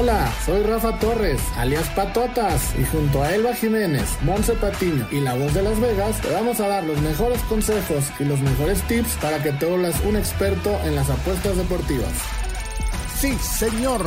[0.00, 5.34] Hola, soy Rafa Torres, alias Patotas, y junto a Elba Jiménez, Monse Patiño y la
[5.34, 9.18] voz de Las Vegas, te vamos a dar los mejores consejos y los mejores tips
[9.20, 12.14] para que te vuelvas un experto en las apuestas deportivas.
[13.18, 14.02] Sí, señor.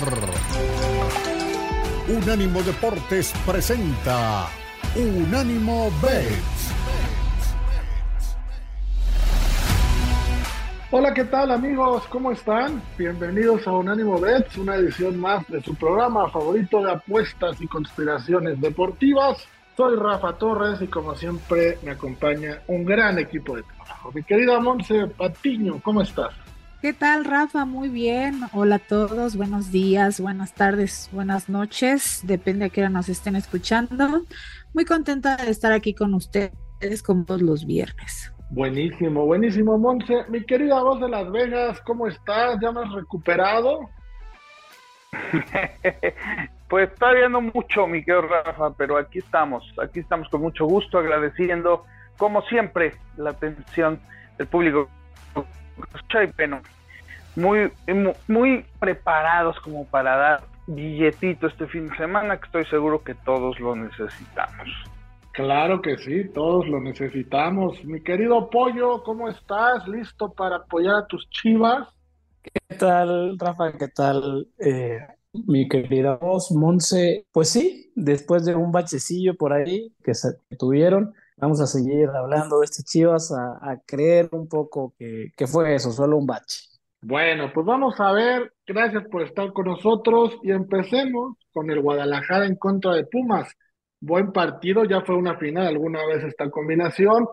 [2.07, 4.49] Unánimo Deportes presenta
[4.95, 6.72] Unánimo Bets.
[10.95, 12.03] Hola, ¿qué tal amigos?
[12.07, 12.79] ¿Cómo están?
[12.99, 18.61] Bienvenidos a Unánimo Bets, una edición más de su programa favorito de apuestas y conspiraciones
[18.61, 19.39] deportivas.
[19.75, 24.11] Soy Rafa Torres y como siempre me acompaña un gran equipo de trabajo.
[24.13, 26.29] Mi querida Monse Patiño, ¿cómo estás?
[26.79, 27.65] ¿Qué tal, Rafa?
[27.65, 28.41] Muy bien.
[28.53, 29.35] Hola a todos.
[29.35, 32.21] Buenos días, buenas tardes, buenas noches.
[32.21, 34.27] Depende a qué hora nos estén escuchando.
[34.75, 38.32] Muy contenta de estar aquí con ustedes como todos los viernes.
[38.53, 40.25] Buenísimo, buenísimo, Monse.
[40.29, 42.59] Mi querida voz de Las Vegas, ¿cómo estás?
[42.61, 43.89] ¿Ya me has recuperado?
[46.69, 50.99] pues todavía no mucho, mi querido Rafa, pero aquí estamos, aquí estamos con mucho gusto,
[50.99, 53.99] agradeciendo, como siempre, la atención
[54.37, 54.87] del público.
[57.35, 57.71] Muy,
[58.27, 63.59] muy preparados como para dar billetito este fin de semana, que estoy seguro que todos
[63.59, 64.92] lo necesitamos.
[65.33, 67.83] Claro que sí, todos lo necesitamos.
[67.83, 69.87] Mi querido Pollo, ¿cómo estás?
[69.87, 71.87] ¿Listo para apoyar a tus chivas?
[72.43, 73.75] ¿Qué tal, Rafa?
[73.75, 74.99] ¿Qué tal, eh,
[75.33, 77.25] mi querida voz, Monse?
[77.31, 82.59] Pues sí, después de un bachecillo por ahí que, se, tuvieron, vamos a seguir hablando
[82.59, 86.59] de este chivas, a, creer un poco que, que fue eso, solo un bache.
[87.01, 88.53] Bueno, pues vamos a ver.
[88.67, 93.47] Gracias por estar con nosotros y empecemos con el Guadalajara en contra de Pumas
[94.03, 97.27] buen partido, ya fue una final alguna vez esta combinación.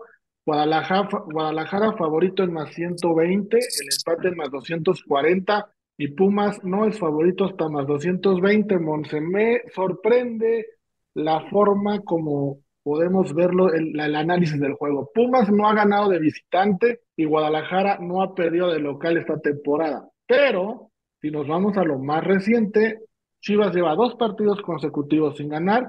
[0.45, 6.97] Guadalajara, Guadalajara favorito en más 120, el empate en más 240 y Pumas no es
[6.97, 8.79] favorito hasta más 220.
[8.79, 10.65] Monse, me sorprende
[11.13, 15.11] la forma como podemos verlo, el, el análisis del juego.
[15.13, 20.09] Pumas no ha ganado de visitante y Guadalajara no ha perdido de local esta temporada.
[20.25, 20.89] Pero
[21.21, 23.01] si nos vamos a lo más reciente,
[23.41, 25.87] Chivas lleva dos partidos consecutivos sin ganar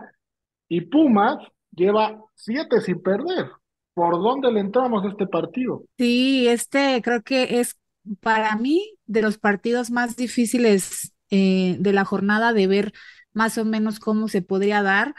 [0.68, 1.38] y Pumas
[1.70, 3.50] lleva siete sin perder.
[3.94, 5.84] ¿Por dónde le entramos a este partido?
[5.98, 7.76] Sí, este creo que es
[8.20, 12.92] para mí de los partidos más difíciles eh, de la jornada de ver
[13.32, 15.14] más o menos cómo se podría dar.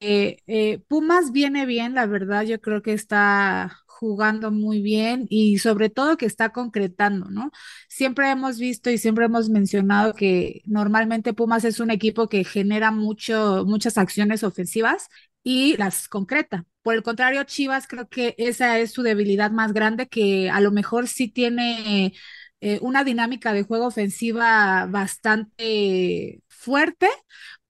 [0.00, 5.58] Eh, eh, Pumas viene bien, la verdad, yo creo que está jugando muy bien y
[5.58, 7.50] sobre todo que está concretando, ¿no?
[7.88, 12.90] Siempre hemos visto y siempre hemos mencionado que normalmente Pumas es un equipo que genera
[12.90, 15.08] mucho, muchas acciones ofensivas
[15.42, 16.64] y las concreta.
[16.82, 20.70] Por el contrario, Chivas creo que esa es su debilidad más grande, que a lo
[20.72, 22.12] mejor sí tiene
[22.60, 27.08] eh, una dinámica de juego ofensiva bastante fuerte,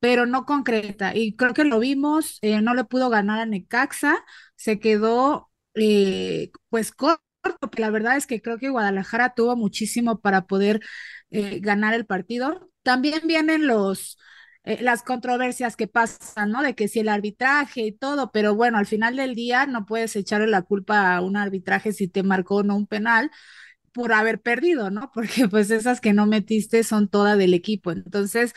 [0.00, 1.14] pero no concreta.
[1.14, 4.25] Y creo que lo vimos, eh, no le pudo ganar a Necaxa,
[4.56, 7.22] se quedó eh, pues corto,
[7.60, 10.81] porque la verdad es que creo que Guadalajara tuvo muchísimo para poder
[11.31, 12.70] eh, ganar el partido.
[12.82, 14.19] También vienen los,
[14.64, 16.62] eh, las controversias que pasan, ¿no?
[16.62, 20.16] De que si el arbitraje y todo, pero bueno, al final del día no puedes
[20.16, 23.31] echarle la culpa a un arbitraje si te marcó o no un penal
[23.93, 25.10] por haber perdido, ¿no?
[25.14, 27.93] Porque pues esas que no metiste son todas del equipo.
[27.93, 28.53] Entonces,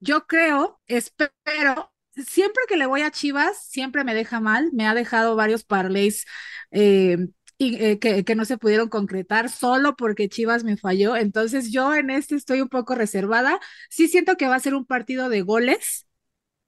[0.00, 1.93] yo creo, espero
[2.26, 4.70] siempre que le voy a Chivas, siempre me deja mal.
[4.72, 6.24] Me ha dejado varios parlays
[6.70, 7.18] eh,
[7.58, 11.16] y, eh, que, no se pudieron concretar solo porque Chivas me falló.
[11.16, 13.60] Entonces yo en este estoy un poco reservada.
[13.90, 16.06] Sí siento que va a ser un partido de goles,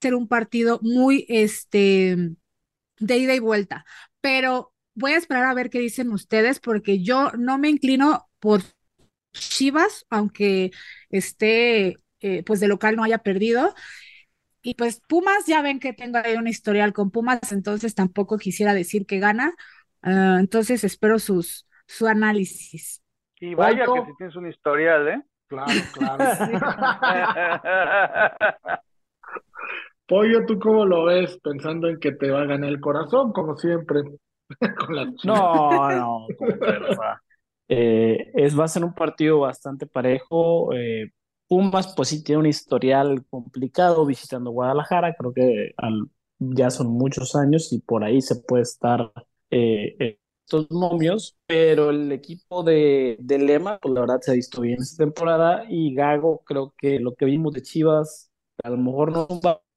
[0.01, 2.17] ser un partido muy este
[2.99, 3.85] de ida y vuelta,
[4.21, 8.63] pero voy a esperar a ver qué dicen ustedes porque yo no me inclino por
[9.33, 10.71] Chivas, aunque
[11.11, 13.75] esté eh, pues de local no haya perdido.
[14.67, 18.75] Y pues Pumas, ya ven que tengo ahí un historial con Pumas, entonces tampoco quisiera
[18.75, 19.55] decir que gana.
[20.03, 23.01] Ah, entonces espero sus, su análisis.
[23.39, 25.23] Y vaya que si tienes un historial, ¿eh?
[25.47, 26.19] Claro, claro.
[30.09, 31.39] Pollo, ¿tú cómo lo ves?
[31.45, 34.03] Pensando en que te va a ganar el corazón, como siempre.
[35.25, 36.27] no, no,
[37.69, 40.75] eh, es, va a ser un partido bastante parejo.
[40.75, 41.13] Eh,
[41.49, 45.75] Pumas, pues sí tiene un historial complicado visitando Guadalajara, creo que
[46.39, 49.13] ya son muchos años y por ahí se puede estar
[49.51, 54.81] eh, estos momios, pero el equipo de, Lema, pues la verdad se ha visto bien
[54.81, 58.31] esta temporada y Gago, creo que lo que vimos de Chivas,
[58.63, 59.29] a lo mejor no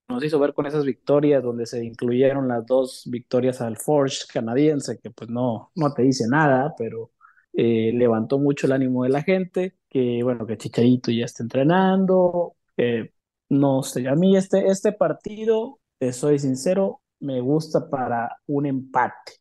[0.08, 5.00] nos hizo ver con esas victorias donde se incluyeron las dos victorias al Forge canadiense,
[5.00, 7.12] que pues no, no te dice nada, pero
[7.54, 12.56] eh, levantó mucho el ánimo de la gente, que bueno, que Chicharito ya está entrenando,
[13.50, 19.34] no sé, a mí este, este partido, te soy sincero, me gusta para un empate.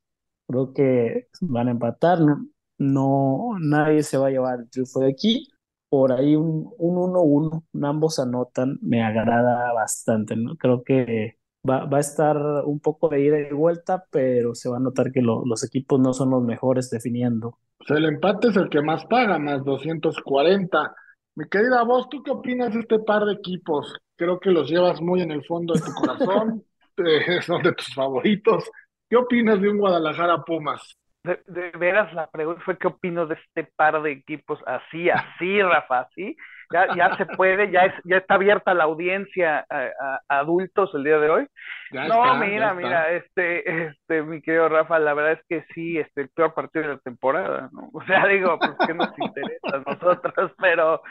[0.46, 2.46] Creo que van a empatar, no,
[2.78, 5.48] no nadie se va a llevar el triunfo de aquí.
[5.90, 10.56] Por ahí un 1-1, ambos anotan, me agrada bastante, ¿no?
[10.56, 11.37] Creo que
[11.68, 15.12] va, va a estar un poco de ida y vuelta, pero se va a notar
[15.12, 17.58] que los equipos no son los mejores definiendo.
[17.78, 20.94] Pues el empate es el que más paga, más 240.
[21.36, 23.96] Mi querida voz, ¿tú qué opinas de este par de equipos?
[24.16, 26.64] Creo que los llevas muy en el fondo de tu corazón,
[26.98, 28.68] eh, son de tus favoritos.
[29.08, 30.98] ¿Qué opinas de un Guadalajara Pumas?
[31.24, 36.00] De, veras, la pregunta fue qué opino de este par de equipos así, así, Rafa,
[36.00, 36.36] así.
[36.70, 41.18] Ya, ya se puede, ya es, ya está abierta la audiencia a, adultos el día
[41.18, 41.46] de hoy.
[41.92, 46.28] no, mira, mira, este, este, mi querido Rafa, la verdad es que sí, este, el
[46.28, 47.88] peor partido de la temporada, ¿no?
[47.94, 51.02] O sea, digo, pues que nos interesa a nosotros, pero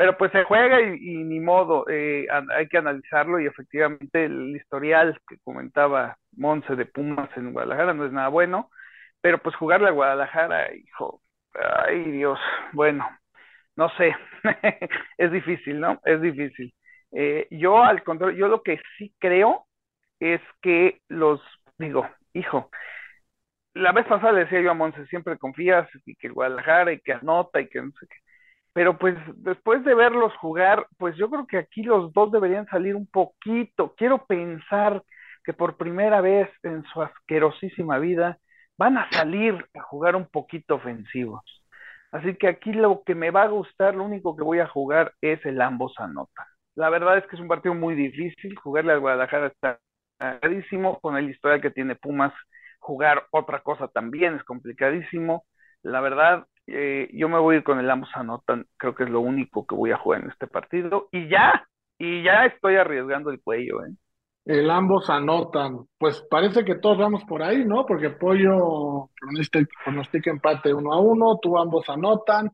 [0.00, 5.20] pero pues se juega y, ni modo, eh, hay que analizarlo y efectivamente el historial
[5.28, 8.70] que comentaba Monse de Pumas en Guadalajara no es nada bueno,
[9.20, 11.20] pero pues jugarle a Guadalajara, hijo,
[11.86, 12.38] ay Dios,
[12.72, 13.06] bueno,
[13.80, 14.14] no sé,
[15.18, 15.98] es difícil, ¿no?
[16.04, 16.74] Es difícil.
[17.12, 19.66] Eh, yo al contrario, yo lo que sí creo
[20.20, 21.40] es que los,
[21.78, 22.70] digo, hijo,
[23.74, 27.14] la vez pasada le decía yo a Monse, siempre confías y que Guadalajara y que
[27.14, 28.16] anota y que no sé qué
[28.72, 32.94] pero pues después de verlos jugar, pues yo creo que aquí los dos deberían salir
[32.96, 33.94] un poquito.
[33.96, 35.02] Quiero pensar
[35.44, 38.38] que por primera vez en su asquerosísima vida
[38.78, 41.59] van a salir a jugar un poquito ofensivos.
[42.12, 45.14] Así que aquí lo que me va a gustar, lo único que voy a jugar
[45.20, 46.46] es el ambos anotan.
[46.74, 49.78] La verdad es que es un partido muy difícil, jugarle al Guadalajara está
[50.18, 52.32] complicadísimo, con el historial que tiene Pumas,
[52.78, 55.44] jugar otra cosa también es complicadísimo.
[55.82, 59.10] La verdad, eh, yo me voy a ir con el ambos anotan, creo que es
[59.10, 61.08] lo único que voy a jugar en este partido.
[61.12, 61.66] Y ya,
[61.98, 63.90] y ya estoy arriesgando el cuello, ¿eh?
[64.50, 65.86] El ambos anotan.
[65.96, 67.86] Pues parece que todos vamos por ahí, ¿no?
[67.86, 69.08] Porque Pollo
[69.84, 72.50] pronostica, empate uno a uno, tú ambos anotan.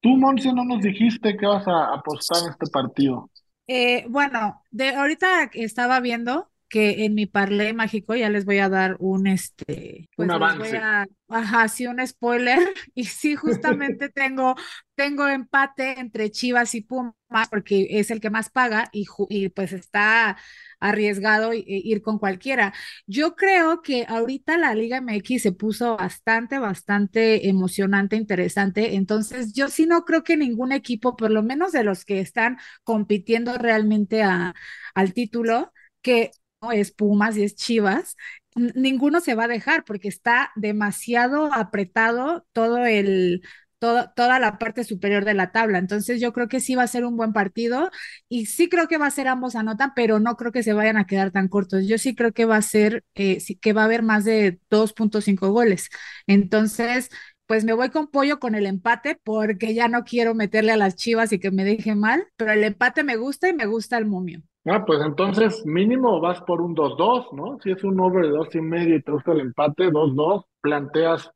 [0.00, 3.28] Tú, Monse, no nos dijiste que vas a apostar en este partido.
[3.66, 8.70] Eh, bueno, de ahorita estaba viendo que en mi parlé mágico ya les voy a
[8.70, 10.88] dar un este pues un avance.
[11.28, 12.58] ajá, sí, un spoiler.
[12.94, 14.54] Y sí, justamente tengo,
[14.94, 17.14] tengo empate entre Chivas y Pumas,
[17.50, 20.36] porque es el que más paga, y, y pues está
[20.80, 22.74] arriesgado ir con cualquiera.
[23.06, 28.94] Yo creo que ahorita la Liga MX se puso bastante, bastante emocionante, interesante.
[28.96, 32.58] Entonces, yo sí no creo que ningún equipo, por lo menos de los que están
[32.84, 34.54] compitiendo realmente a,
[34.94, 35.72] al título,
[36.02, 36.30] que
[36.70, 38.16] es Pumas y es Chivas,
[38.54, 43.42] ninguno se va a dejar porque está demasiado apretado todo el,
[43.78, 45.78] toda la parte superior de la tabla.
[45.78, 47.90] Entonces yo creo que sí va a ser un buen partido
[48.28, 50.96] y sí creo que va a ser ambos anotan, pero no creo que se vayan
[50.96, 51.86] a quedar tan cortos.
[51.86, 55.50] Yo sí creo que va a ser, eh, que va a haber más de 2.5
[55.50, 55.88] goles.
[56.26, 57.10] Entonces,
[57.46, 60.94] pues me voy con pollo con el empate porque ya no quiero meterle a las
[60.96, 64.06] chivas y que me deje mal, pero el empate me gusta y me gusta el
[64.06, 64.42] momio.
[64.64, 67.58] Ah, pues entonces mínimo vas por un 2-2, ¿no?
[67.62, 71.30] Si es un over de dos y medio y te gusta el empate, 2-2, planteas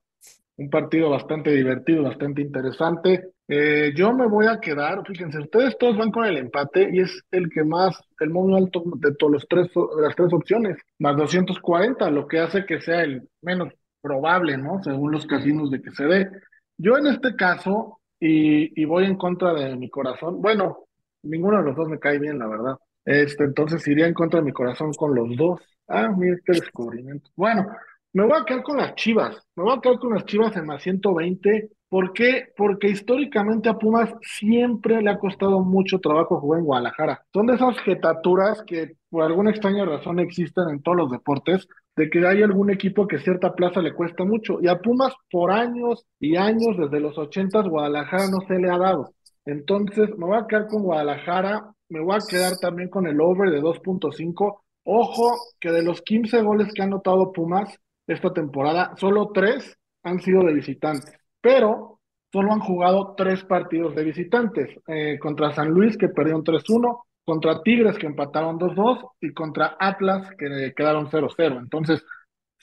[0.56, 3.30] un partido bastante divertido, bastante interesante.
[3.48, 7.22] Eh, yo me voy a quedar, fíjense, ustedes todos van con el empate y es
[7.32, 12.10] el que más, el muy alto de todos los tres, las tres opciones, más 240,
[12.10, 13.72] lo que hace que sea el menos
[14.02, 14.82] probable, ¿no?
[14.84, 16.30] Según los casinos de que se dé.
[16.78, 20.86] Yo en este caso, y, y voy en contra de mi corazón, bueno,
[21.22, 22.76] ninguno de los dos me cae bien, la verdad.
[23.06, 25.60] Este, entonces iría en contra de mi corazón con los dos.
[25.88, 27.30] Ah, mira qué descubrimiento.
[27.36, 27.66] Bueno,
[28.12, 29.46] me voy a quedar con las Chivas.
[29.54, 31.70] Me voy a quedar con las Chivas en más 120.
[31.88, 32.48] ¿Por qué?
[32.56, 37.22] Porque históricamente a Pumas siempre le ha costado mucho trabajo jugar en Guadalajara.
[37.32, 42.10] Son de esas jetaturas que por alguna extraña razón existen en todos los deportes, de
[42.10, 44.58] que hay algún equipo que cierta plaza le cuesta mucho.
[44.60, 48.78] Y a Pumas por años y años, desde los ochentas, Guadalajara no se le ha
[48.78, 49.12] dado.
[49.44, 53.50] Entonces, me voy a quedar con Guadalajara me voy a quedar también con el over
[53.50, 54.60] de 2.5.
[54.84, 57.76] Ojo que de los 15 goles que han anotado Pumas
[58.06, 62.00] esta temporada, solo 3 han sido de visitantes, pero
[62.32, 67.62] solo han jugado 3 partidos de visitantes, eh, contra San Luis que perdieron 3-1, contra
[67.62, 71.58] Tigres que empataron 2-2 y contra Atlas que quedaron 0-0.
[71.58, 72.04] Entonces,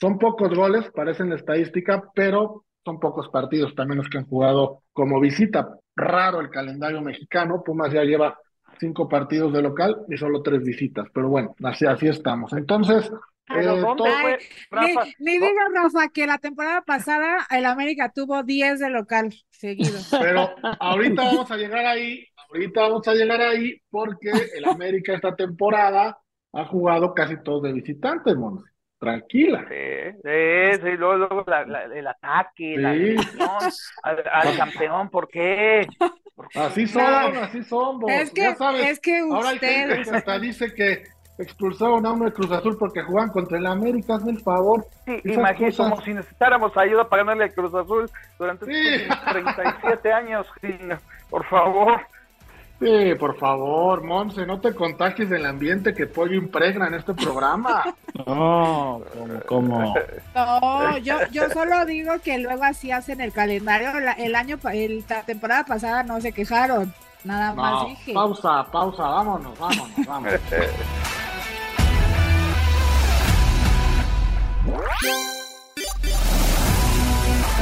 [0.00, 4.82] son pocos goles, parecen la estadística, pero son pocos partidos también los que han jugado
[4.92, 5.78] como visita.
[5.94, 8.38] Raro el calendario mexicano, Pumas ya lleva
[8.78, 11.06] cinco partidos de local y solo tres visitas.
[11.12, 12.52] Pero bueno, así, así estamos.
[12.52, 13.10] Entonces,
[13.54, 13.66] eh,
[15.18, 20.08] Ni, diga, Rafa, que la temporada pasada el América tuvo 10 de local seguidos.
[20.20, 25.34] Pero ahorita vamos a llegar ahí, ahorita vamos a llegar ahí porque el América esta
[25.36, 26.18] temporada
[26.52, 28.70] ha jugado casi todos de visitantes, Monse.
[28.98, 29.66] Tranquila.
[29.68, 33.00] Sí, sí, sí, luego, luego la- la- el ataque, la Sí.
[33.00, 33.50] agresión
[34.02, 35.86] al, al campeón, ¿por qué?
[36.54, 37.02] Así son,
[37.34, 37.40] No.
[37.42, 38.10] así son, vos.
[38.10, 38.88] Es que, ya sabes.
[38.90, 41.04] es que Ahora hay gente ustedes, que hasta dice que
[41.38, 44.86] expulsaron a uno de Cruz Azul porque juegan contra el América, hazme el favor.
[45.04, 45.90] Sí, imagínate, cosas.
[45.90, 48.72] como si necesitáramos ayuda para ganarle al Cruz Azul durante Sí.
[48.72, 50.46] estos últimos 37 años,
[51.30, 52.00] por favor.
[52.84, 57.94] Sí, por favor, Monse, no te contagies del ambiente que Pollo impregna en este programa.
[58.26, 59.02] No,
[59.48, 59.92] como,
[60.34, 63.98] como no, yo, yo solo digo que luego así hacen el calendario.
[63.98, 68.12] La- el año, el, la temporada pasada no se quejaron, nada más dije.
[68.14, 70.40] pausa, pausa, vámonos, vámonos, vámonos.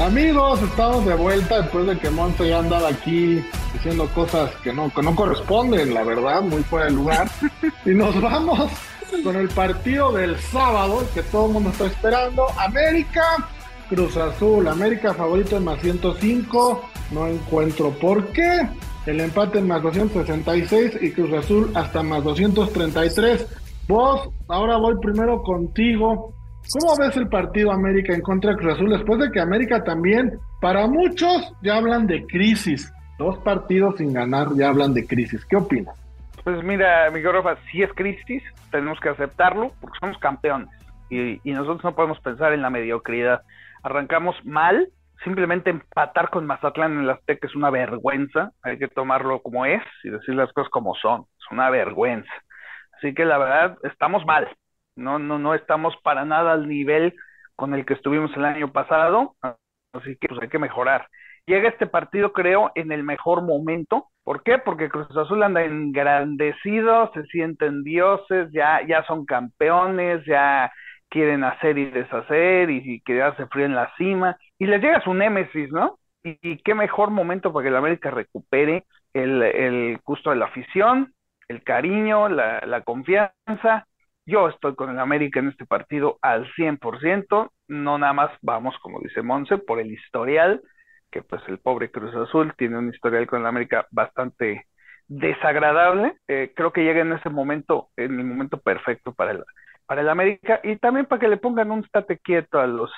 [0.00, 4.92] Amigos, estamos de vuelta después de que Monte ya andaba aquí diciendo cosas que no,
[4.92, 7.28] que no corresponden, la verdad, muy fuera de lugar.
[7.84, 8.70] Y nos vamos
[9.24, 12.46] con el partido del sábado que todo el mundo está esperando.
[12.58, 13.22] América,
[13.88, 16.88] Cruz Azul, América favorito en más 105.
[17.10, 18.68] No encuentro por qué.
[19.06, 23.46] El empate en más 266 y Cruz Azul hasta más 233.
[23.88, 26.32] Vos, ahora voy primero contigo.
[26.72, 30.38] ¿Cómo ves el partido América en contra de Cruz Azul después de que América también,
[30.60, 32.90] para muchos, ya hablan de crisis?
[33.18, 35.44] Dos partidos sin ganar ya hablan de crisis.
[35.46, 35.96] ¿Qué opinas?
[36.44, 40.68] Pues mira, Miguel Rafa, si es crisis, tenemos que aceptarlo porque somos campeones
[41.08, 43.42] y, y nosotros no podemos pensar en la mediocridad.
[43.82, 44.88] Arrancamos mal,
[45.22, 49.82] simplemente empatar con Mazatlán en el Azteca es una vergüenza, hay que tomarlo como es
[50.02, 52.32] y decir las cosas como son, es una vergüenza.
[52.96, 54.48] Así que la verdad, estamos mal,
[54.96, 57.14] no, no, no estamos para nada al nivel
[57.56, 59.36] con el que estuvimos el año pasado,
[59.92, 61.08] así que pues hay que mejorar.
[61.46, 64.06] Llega este partido, creo, en el mejor momento.
[64.22, 64.58] ¿Por qué?
[64.58, 70.70] Porque Cruz Azul anda engrandecido, se sienten dioses, ya, ya son campeones, ya
[71.08, 74.36] quieren hacer y deshacer y, y quedarse frío en la cima.
[74.58, 75.98] Y les llega su némesis, ¿no?
[76.22, 81.12] Y, qué mejor momento para que el América recupere el, el gusto de la afición,
[81.48, 83.86] el cariño, la, la confianza.
[84.24, 89.00] Yo estoy con el América en este partido al 100%, no nada más vamos, como
[89.00, 90.62] dice Monse, por el historial,
[91.12, 94.66] que pues el pobre Cruz Azul tiene un historial con el América bastante
[95.06, 96.14] desagradable.
[96.26, 99.44] Eh, creo que llega en ese momento, en el momento perfecto para el,
[99.86, 102.90] para el América y también para que le pongan un estate quieto a los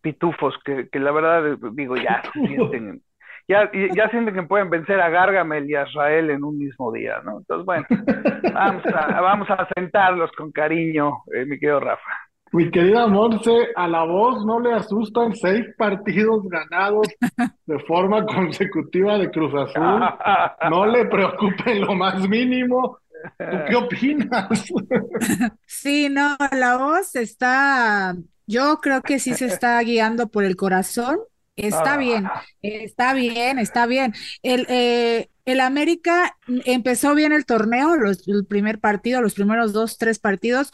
[0.00, 3.02] pitufos, que, que la verdad, digo, ya sienten,
[3.46, 7.20] ya, ya sienten que pueden vencer a Gargamel y a Israel en un mismo día,
[7.24, 7.38] ¿no?
[7.38, 7.86] Entonces, bueno,
[8.54, 12.27] vamos a, vamos a sentarlos con cariño, eh, mi querido Rafa.
[12.52, 17.06] Mi querida Monse, a la voz no le asustan seis partidos ganados
[17.66, 20.00] de forma consecutiva de Cruz Azul.
[20.70, 22.98] No le preocupe lo más mínimo.
[23.38, 24.48] ¿Tú qué opinas?
[25.66, 31.18] Sí, no, la voz está, yo creo que sí se está guiando por el corazón.
[31.56, 31.96] Está Ah.
[31.96, 32.28] bien,
[32.62, 34.14] está bien, está bien.
[34.44, 39.98] El, eh, el América empezó bien el torneo, los, el primer partido, los primeros dos,
[39.98, 40.70] tres partidos.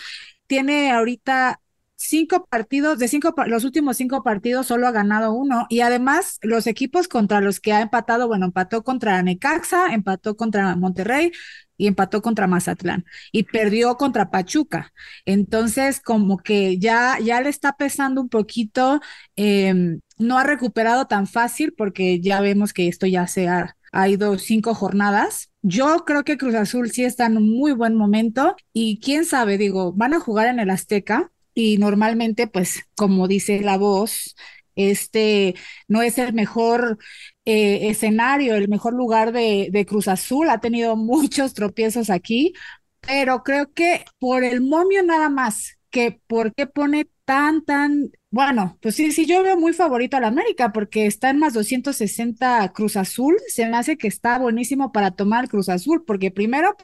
[0.47, 1.61] Tiene ahorita
[2.07, 5.67] cinco partidos, de cinco, los últimos cinco partidos solo ha ganado uno.
[5.69, 10.77] Y además, los equipos contra los que ha empatado, bueno, empató contra Necaxa, empató contra
[10.77, 11.33] Monterrey
[11.77, 14.93] y empató contra Mazatlán y perdió contra Pachuca.
[15.25, 19.01] Entonces, como que ya, ya le está pesando un poquito,
[19.37, 24.09] em, no ha recuperado tan fácil porque ya vemos que esto ya se ha, ha
[24.09, 25.51] ido cinco jornadas.
[25.63, 29.59] Yo creo que Cruz Azul sí está en un muy buen momento y quién sabe,
[29.59, 34.35] digo, van a jugar en el Azteca y normalmente, pues, como dice la voz,
[34.77, 35.55] este
[35.89, 36.99] no es el mejor
[37.45, 40.51] eh, escenario, el mejor lugar de, de Cruz Azul.
[40.51, 42.55] Ha tenido muchos tropiezos aquí,
[43.01, 48.79] pero creo que por el momio nada más, que por qué pone tan, tan, bueno,
[48.83, 52.97] pues sí, sí, yo veo muy favorito al América porque está en más 260 Cruz
[52.97, 56.77] Azul, se me hace que está buenísimo para tomar Cruz Azul, porque primero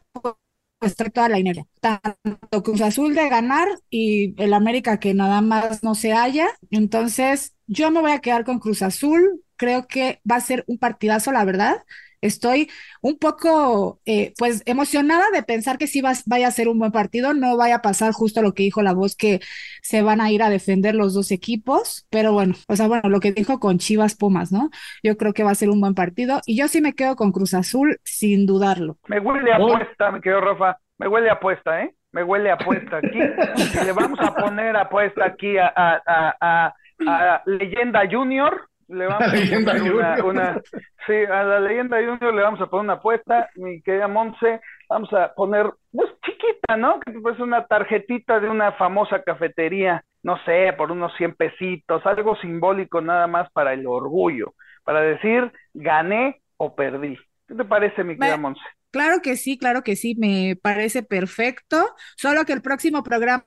[1.12, 5.94] toda la dinero, tanto Cruz Azul de ganar y el América que nada más no
[5.94, 10.40] se halla, entonces yo me voy a quedar con Cruz Azul, creo que va a
[10.40, 11.84] ser un partidazo, la verdad.
[12.20, 16.78] Estoy un poco, eh, pues, emocionada de pensar que sí va, vaya a ser un
[16.78, 17.34] buen partido.
[17.34, 19.40] No vaya a pasar justo lo que dijo la voz, que
[19.82, 22.06] se van a ir a defender los dos equipos.
[22.10, 24.70] Pero bueno, o sea, bueno, lo que dijo con Chivas Pumas, ¿no?
[25.02, 26.40] Yo creo que va a ser un buen partido.
[26.46, 28.98] Y yo sí me quedo con Cruz Azul, sin dudarlo.
[29.08, 30.78] Me huele a apuesta, me quedo Rafa.
[30.98, 31.94] Me huele a apuesta, ¿eh?
[32.12, 33.18] Me huele a apuesta aquí.
[33.80, 36.74] Y le vamos a poner apuesta aquí a, a, a, a,
[37.06, 40.60] a Leyenda Junior le vamos a poner una,
[41.06, 45.12] sí, a la leyenda Junior le vamos a poner una apuesta, mi querida Monse, vamos
[45.12, 47.00] a poner, pues chiquita, ¿no?
[47.00, 52.36] Que pues una tarjetita de una famosa cafetería, no sé, por unos 100 pesitos, algo
[52.36, 54.54] simbólico nada más para el orgullo,
[54.84, 57.16] para decir gané o perdí.
[57.46, 58.60] ¿Qué te parece, mi querida Monse?
[58.90, 61.94] Claro que sí, claro que sí, me parece perfecto.
[62.16, 63.44] Solo que el próximo programa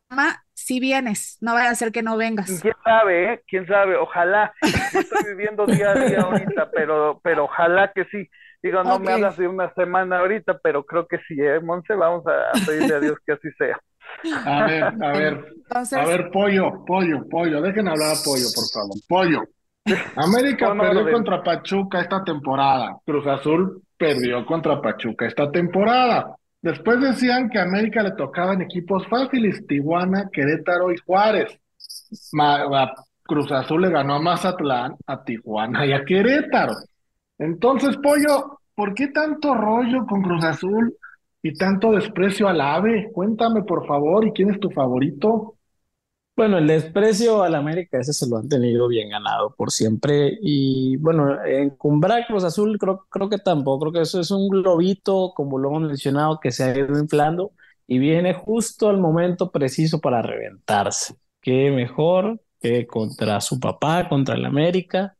[0.64, 2.62] si vienes, no vaya a ser que no vengas.
[2.62, 3.44] Quién sabe, eh?
[3.48, 4.54] quién sabe, ojalá.
[4.62, 8.30] Estoy viviendo día a día ahorita, pero, pero ojalá que sí.
[8.62, 11.96] Digo, no me hablas de una semana ahorita, pero creo que sí, ¿eh, Monse?
[11.96, 13.78] Vamos a pedirle a Dios que así sea.
[14.46, 18.98] A ver, a ver, a ver, pollo, pollo, pollo, dejen hablar a pollo, por favor.
[19.10, 19.44] Pollo.
[20.16, 22.98] América perdió contra Pachuca esta temporada.
[23.06, 26.36] Cruz Azul perdió contra Pachuca esta temporada.
[26.62, 31.60] Después decían que a América le tocaban equipos fáciles, Tijuana, Querétaro y Juárez.
[33.24, 36.74] Cruz Azul le ganó a Mazatlán, a Tijuana y a Querétaro.
[37.38, 40.96] Entonces, Pollo, ¿por qué tanto rollo con Cruz Azul
[41.42, 43.10] y tanto desprecio al AVE?
[43.12, 45.56] Cuéntame, por favor, ¿y quién es tu favorito?
[46.36, 50.36] Bueno, el desprecio al América, ese se lo han tenido bien ganado por siempre.
[50.42, 54.50] Y bueno, en Cumbra Cruz Azul creo, creo que tampoco, creo que eso es un
[54.50, 57.52] globito, como lo hemos mencionado, que se ha ido inflando
[57.86, 61.16] y viene justo al momento preciso para reventarse.
[61.40, 65.16] Qué mejor que contra su papá, contra el América.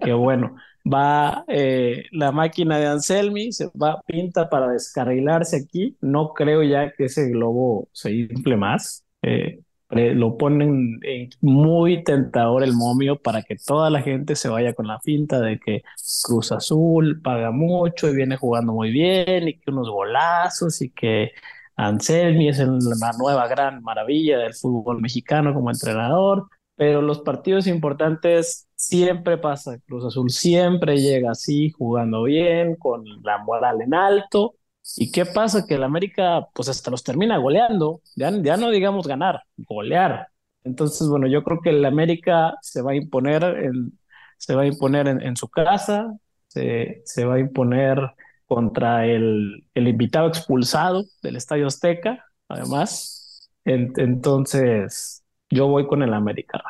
[0.00, 5.96] que, bueno, va eh, la máquina de Anselmi, se va, pinta para descarrilarse aquí.
[6.00, 9.04] No creo ya que ese globo se infle más.
[9.22, 11.00] Eh, lo ponen
[11.40, 15.58] muy tentador el momio para que toda la gente se vaya con la finta de
[15.60, 15.82] que
[16.24, 21.32] Cruz Azul paga mucho y viene jugando muy bien y que unos golazos y que
[21.76, 28.66] Anselmi es la nueva gran maravilla del fútbol mexicano como entrenador, pero los partidos importantes
[28.74, 34.54] siempre pasa, Cruz Azul siempre llega así, jugando bien, con la moral en alto
[34.96, 35.66] ¿Y qué pasa?
[35.66, 40.28] Que el América, pues hasta los termina goleando, ya, ya no digamos ganar, golear.
[40.64, 43.98] Entonces, bueno, yo creo que el América se va a imponer en,
[44.38, 47.98] se va a imponer en, su casa, se, se, va a imponer
[48.46, 53.50] contra el, el, invitado expulsado del Estadio Azteca, además.
[53.64, 56.62] entonces, yo voy con el América,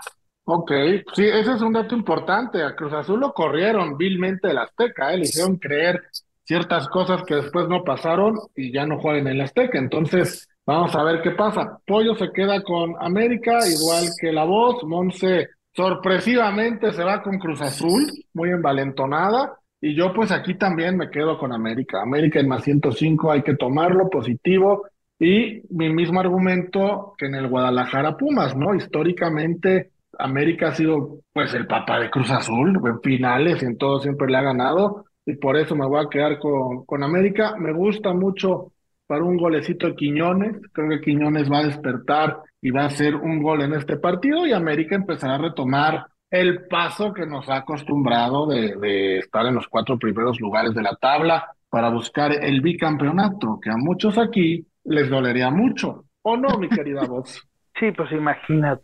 [0.48, 0.70] Ok,
[1.14, 2.62] sí, ese es un dato importante.
[2.62, 5.18] A Cruz Azul lo corrieron vilmente del Azteca, ¿eh?
[5.18, 6.00] le hicieron creer
[6.46, 9.78] ciertas cosas que después no pasaron y ya no juegan en el Azteca.
[9.78, 11.78] Entonces, vamos a ver qué pasa.
[11.86, 14.82] Pollo se queda con América, igual que la voz.
[14.84, 19.58] Monse sorpresivamente se va con Cruz Azul, muy envalentonada.
[19.80, 22.00] Y yo pues aquí también me quedo con América.
[22.00, 24.86] América en más 105 hay que tomarlo positivo.
[25.18, 28.74] Y mi mismo argumento que en el Guadalajara Pumas, ¿no?
[28.74, 33.98] Históricamente América ha sido pues el papá de Cruz Azul, en finales y en todo
[34.00, 37.56] siempre le ha ganado y por eso me voy a quedar con, con América.
[37.58, 38.72] Me gusta mucho
[39.06, 40.56] para un golecito de Quiñones.
[40.72, 44.46] Creo que Quiñones va a despertar y va a hacer un gol en este partido
[44.46, 49.54] y América empezará a retomar el paso que nos ha acostumbrado de, de estar en
[49.54, 54.66] los cuatro primeros lugares de la tabla para buscar el bicampeonato, que a muchos aquí
[54.84, 56.04] les dolería mucho.
[56.22, 57.42] ¿O no, mi querida voz?
[57.78, 58.82] Sí, pues imagínate.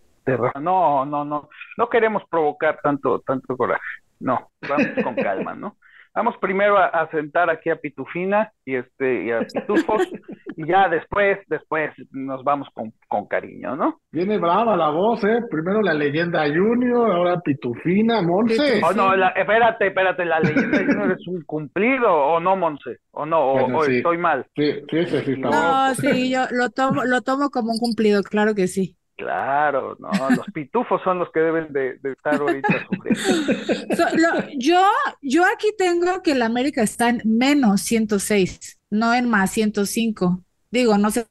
[0.61, 1.49] No, no, no.
[1.77, 3.81] No queremos provocar tanto, tanto coraje.
[4.21, 5.77] No, vamos con calma, ¿no?
[6.15, 10.03] Vamos primero a, sentar aquí a Pitufina y este y a Pitufos
[10.57, 14.01] y ya después, después nos vamos con, con cariño, ¿no?
[14.11, 15.41] Viene brava la voz, ¿eh?
[15.51, 18.83] Primero la leyenda Junior, ahora Pitufina, Monse.
[18.85, 23.41] Oh, no, espérate, espérate, la leyenda Junior es un cumplido o no, Monse, o no,
[23.41, 24.47] o, estoy mal.
[24.55, 28.23] Sí, sí, sí, sí está No, sí, yo lo tomo, lo tomo como un cumplido,
[28.23, 28.97] claro que sí.
[29.17, 34.49] Claro, no, los pitufos son los que deben de, estar ahorita sufriendo.
[34.59, 34.81] yo,
[35.21, 40.43] yo aquí tengo que la América está en menos 106, no en más 105.
[40.71, 41.27] Digo, no sé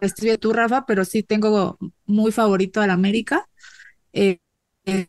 [0.00, 3.46] estoy tú, Rafa, pero sí tengo muy favorito al América.
[4.12, 4.38] Eh,
[4.86, 5.06] eh,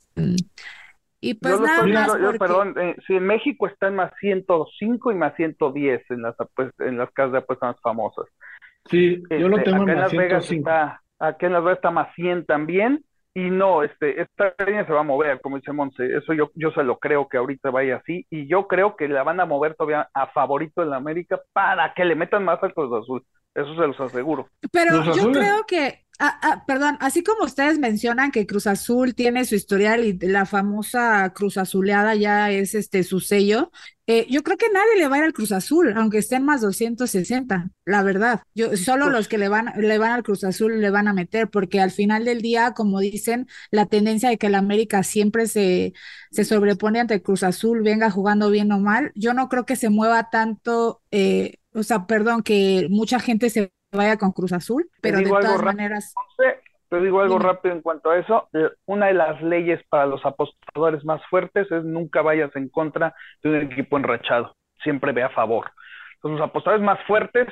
[1.22, 5.36] y pues nada más perdón, eh, si en México está en más 105 y más
[5.36, 8.26] 110 en las, pues, en las casas de apuestas más famosas.
[8.86, 12.46] Sí, yo lo este, tengo en más 105 aquí en la red está más 100
[12.46, 13.04] también,
[13.34, 16.72] y no, este, esta línea se va a mover, como dice Monse, eso yo, yo
[16.72, 19.76] se lo creo que ahorita vaya así, y yo creo que la van a mover
[19.76, 23.76] todavía a favorito en la América para que le metan más al Cruz Azul, eso
[23.76, 24.48] se los aseguro.
[24.72, 29.46] Pero yo creo que Ah, ah, perdón, así como ustedes mencionan que Cruz Azul tiene
[29.46, 33.72] su historial y la famosa Cruz Azuleada ya es este su sello,
[34.06, 36.60] eh, yo creo que nadie le va a ir al Cruz Azul, aunque estén más
[36.60, 38.42] 260, la verdad.
[38.54, 41.50] Yo, solo los que le van, le van al Cruz Azul le van a meter,
[41.50, 45.94] porque al final del día, como dicen, la tendencia de que el América siempre se,
[46.32, 49.78] se sobrepone ante el Cruz Azul, venga jugando bien o mal, yo no creo que
[49.78, 54.90] se mueva tanto, eh, o sea, perdón, que mucha gente se vaya con Cruz Azul,
[55.02, 55.64] pero de todas rápido.
[55.66, 57.50] maneras, Entonces, te digo algo Dime.
[57.52, 58.50] rápido en cuanto a eso.
[58.54, 63.14] Eh, Una de las leyes para los apostadores más fuertes es nunca vayas en contra
[63.44, 64.56] de un equipo enrachado.
[64.84, 65.72] Siempre ve a favor.
[66.16, 67.48] Entonces, los apostadores más fuertes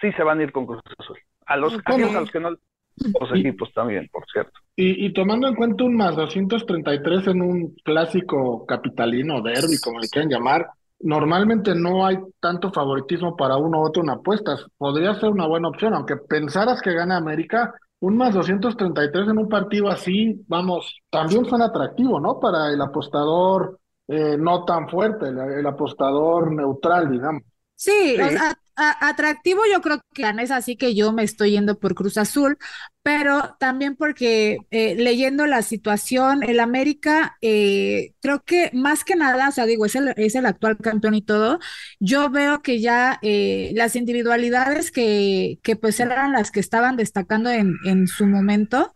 [0.00, 1.18] sí se van a ir con Cruz Azul.
[1.46, 2.50] A los, a los que no,
[3.20, 4.58] los Y- equipos también, por cierto.
[4.76, 10.08] Y, y tomando en cuenta un más 233 en un clásico capitalino, derby, como le
[10.08, 10.66] quieran llamar,
[11.00, 14.64] normalmente no hay tanto favoritismo para uno u otro en apuestas.
[14.76, 19.48] Podría ser una buena opción, aunque pensaras que gana América, un más 233 en un
[19.48, 22.38] partido así, vamos, también suena atractivo, ¿no?
[22.40, 27.42] Para el apostador eh, no tan fuerte, el, el apostador neutral, digamos.
[27.74, 28.36] Sí, o Sí.
[28.36, 32.58] sea, atractivo yo creo que es así que yo me estoy yendo por Cruz Azul,
[33.02, 39.48] pero también porque eh, leyendo la situación, el América, eh, creo que más que nada,
[39.48, 41.58] o sea, digo, es el, es el actual campeón y todo,
[41.98, 47.50] yo veo que ya eh, las individualidades que, que pues eran las que estaban destacando
[47.50, 48.92] en, en su momento,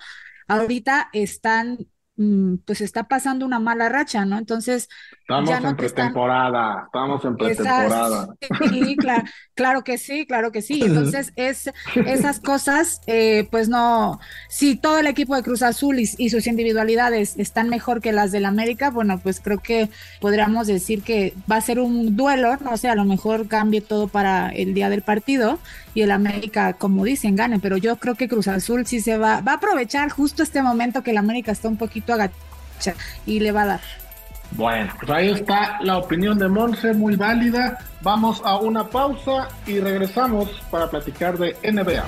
[0.49, 4.39] ahorita están, mm, pues está pasando una mala racha, ¿no?
[4.39, 4.89] Entonces,
[5.25, 6.13] Estamos ya no en están...
[6.13, 8.29] pretemporada, estamos en Esas, pretemporada.
[8.69, 10.83] sí, claro, claro que sí, claro que sí.
[10.85, 16.11] Entonces, es, esas cosas, eh, pues no, si todo el equipo de Cruz Azul y,
[16.19, 19.89] y sus individualidades están mejor que las del América, bueno, pues creo que
[20.21, 24.09] podríamos decir que va a ser un duelo, no sé, a lo mejor cambie todo
[24.09, 25.59] para el día del partido
[25.95, 29.41] y el América, como dicen, gane, pero yo creo que Cruz Azul sí se va,
[29.41, 33.51] va a aprovechar justo este momento que el América está un poquito agachado y le
[33.53, 34.04] va a dar.
[34.53, 37.79] Bueno, pues ahí está la opinión de Monse, muy válida.
[38.03, 42.05] Vamos a una pausa y regresamos para platicar de NBA.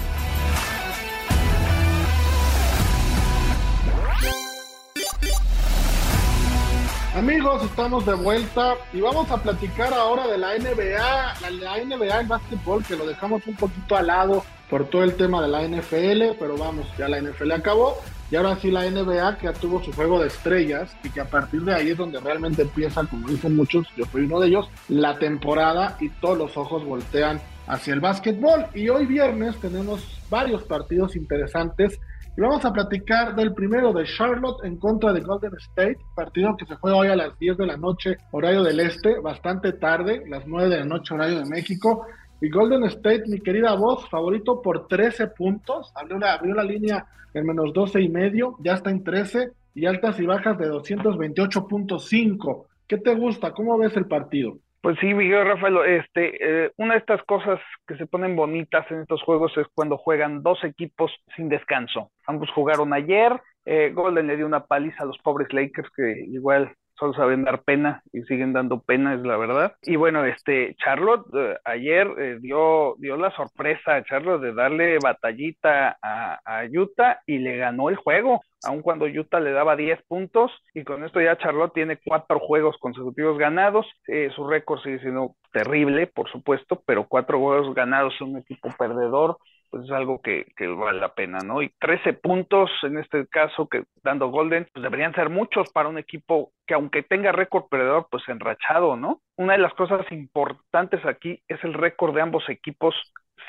[7.17, 12.27] Amigos, estamos de vuelta y vamos a platicar ahora de la NBA, la, NBA, el
[12.27, 16.39] básquetbol, que lo dejamos un poquito al lado por todo el tema de la NFL,
[16.39, 17.97] pero vamos, ya la NFL acabó.
[18.31, 21.31] Y ahora sí la NBA que ya tuvo su juego de estrellas y que a
[21.31, 24.69] partir de ahí es donde realmente empieza, como dicen muchos, yo soy uno de ellos,
[24.89, 28.67] la temporada y todos los ojos voltean hacia el básquetbol.
[28.75, 32.01] Y hoy viernes tenemos varios partidos interesantes
[32.37, 36.67] y vamos a platicar del primero de Charlotte en contra de Golden State, partido que
[36.67, 40.47] se juega hoy a las 10 de la noche, horario del este, bastante tarde, las
[40.47, 42.07] 9 de la noche, horario de México.
[42.41, 47.07] Y Golden State, mi querida voz, favorito por 13 puntos, abrió la, abrió la línea
[47.33, 52.67] en menos 12 y medio, ya está en 13 y altas y bajas de 228.5.
[52.89, 53.53] ¿Qué te gusta?
[53.53, 54.59] ¿Cómo ves el partido?
[54.81, 59.01] Pues sí, Miguel Rafael, este, eh, una de estas cosas que se ponen bonitas en
[59.01, 62.11] estos juegos es cuando juegan dos equipos sin descanso.
[62.27, 63.33] Ambos jugaron ayer,
[63.65, 67.63] eh, Golden le dio una paliza a los pobres Lakers que igual solo saben dar
[67.63, 69.75] pena y siguen dando pena, es la verdad.
[69.83, 74.99] Y bueno, este Charlotte eh, ayer eh, dio, dio la sorpresa a Charlotte de darle
[74.99, 80.03] batallita a, a Utah y le ganó el juego aun cuando Utah le daba 10
[80.07, 85.01] puntos y con esto ya Charlotte tiene cuatro juegos consecutivos ganados, eh, su récord sigue
[85.01, 89.39] siendo terrible, por supuesto, pero cuatro juegos ganados un equipo perdedor,
[89.77, 91.61] pues es algo que, que, vale la pena, ¿no?
[91.61, 95.99] Y 13 puntos en este caso que dando Golden, pues deberían ser muchos para un
[95.99, 99.21] equipo que aunque tenga récord perdedor, pues enrachado, ¿no?
[99.37, 102.95] Una de las cosas importantes aquí es el récord de ambos equipos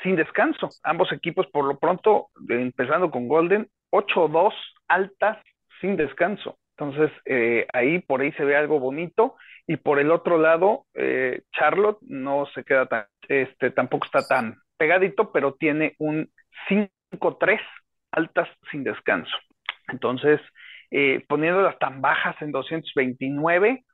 [0.02, 0.68] sin descanso.
[0.82, 4.52] Ambos equipos, por lo pronto, empezando con Golden, 8-2
[4.88, 5.38] altas
[5.80, 6.58] sin descanso.
[6.76, 9.36] Entonces, eh, ahí por ahí se ve algo bonito.
[9.66, 14.56] Y por el otro lado, eh, Charlotte no se queda tan, este, tampoco está tan
[14.78, 16.30] pegadito, pero tiene un
[16.68, 17.60] 5-3
[18.12, 19.36] altas sin descanso.
[19.88, 20.40] Entonces,
[20.90, 23.84] eh, poniéndolas tan bajas en 229,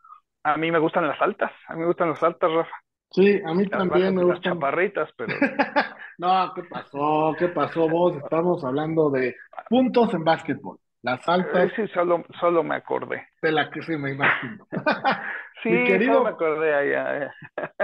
[0.44, 1.50] a mí me gustan las altas.
[1.68, 2.76] A mí me gustan las altas, Rafa.
[3.10, 4.54] Sí, a mí también me las gustan.
[4.54, 5.34] chaparritas, pero.
[6.18, 7.34] no, ¿qué pasó?
[7.38, 8.16] ¿Qué pasó vos?
[8.16, 9.36] Estamos hablando de
[9.68, 10.78] puntos en básquetbol.
[11.02, 11.70] Las altas.
[11.76, 13.28] Sí, solo, solo me acordé.
[13.42, 14.66] De la que sí me imagino.
[15.62, 16.14] sí, mi querido...
[16.14, 17.34] solo me acordé allá.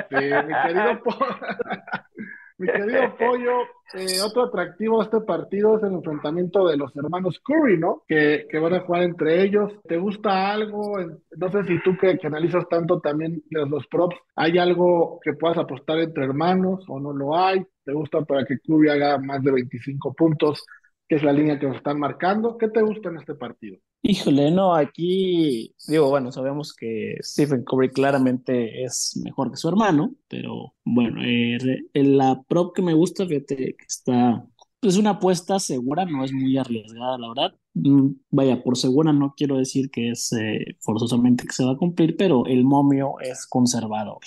[0.09, 1.03] sí, mi querido.
[2.61, 3.63] mi querido Pollo,
[3.95, 8.03] eh, otro atractivo de este partido es el enfrentamiento de los hermanos Curry, ¿no?
[8.07, 9.73] Que, que van a jugar entre ellos.
[9.89, 10.97] ¿Te gusta algo?
[11.37, 15.33] No sé si tú que, que analizas tanto también los, los, props, ¿hay algo que
[15.33, 17.65] puedas apostar entre hermanos o no lo hay?
[17.85, 20.65] ¿Te gusta para que Curry haga más de 25 puntos?
[21.11, 22.57] que es la línea que nos están marcando.
[22.57, 23.79] ¿Qué te gusta en este partido?
[24.03, 30.15] Híjole, no, aquí digo, bueno, sabemos que Stephen Curry claramente es mejor que su hermano,
[30.27, 31.59] pero bueno, eh,
[31.93, 34.47] la prop que me gusta, fíjate que está,
[34.81, 37.55] es una apuesta segura, no es muy arriesgada, la verdad.
[37.75, 41.77] Mm, vaya, por segura no quiero decir que es eh, forzosamente que se va a
[41.77, 44.19] cumplir, pero el momio es conservador.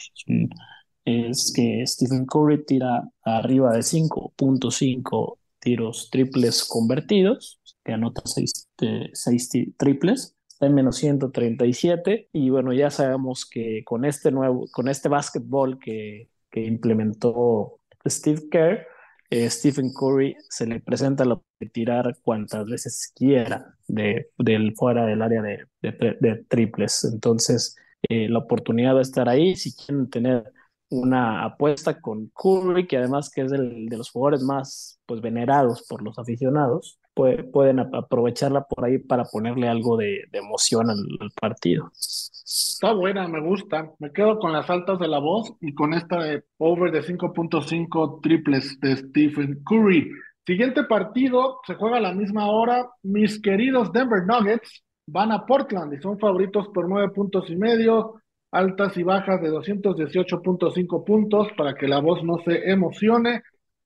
[1.05, 8.69] Es que Stephen Curry tira arriba de 5.5 tiros triples convertidos, que anota seis,
[9.13, 14.87] seis triples, está en menos 137 y bueno, ya sabemos que con este nuevo, con
[14.87, 18.87] este básquetbol que, que implementó Steve Kerr,
[19.29, 25.07] eh, Stephen Curry se le presenta la de tirar cuantas veces quiera de, del fuera
[25.07, 27.03] del área de, triples.
[27.11, 27.75] Entonces,
[28.09, 30.53] eh, la oportunidad de estar ahí, si quieren tener
[30.89, 36.03] una apuesta con Curry, que además que es de los jugadores más pues, venerados por
[36.03, 41.91] los aficionados, pueden aprovecharla por ahí para ponerle algo de, emoción al, partido.
[41.93, 43.91] Está buena, me gusta.
[43.99, 48.21] Me quedo con las altas de la voz y con esta de over de 5.5
[48.21, 50.09] triples de Stephen Curry.
[50.45, 52.89] Siguiente partido, se juega a la misma hora.
[53.03, 58.15] Mis queridos Denver Nuggets van a Portland y son favoritos por nueve puntos y medio
[58.51, 63.41] altas y bajas de 218.5 puntos para que la voz no se emocione.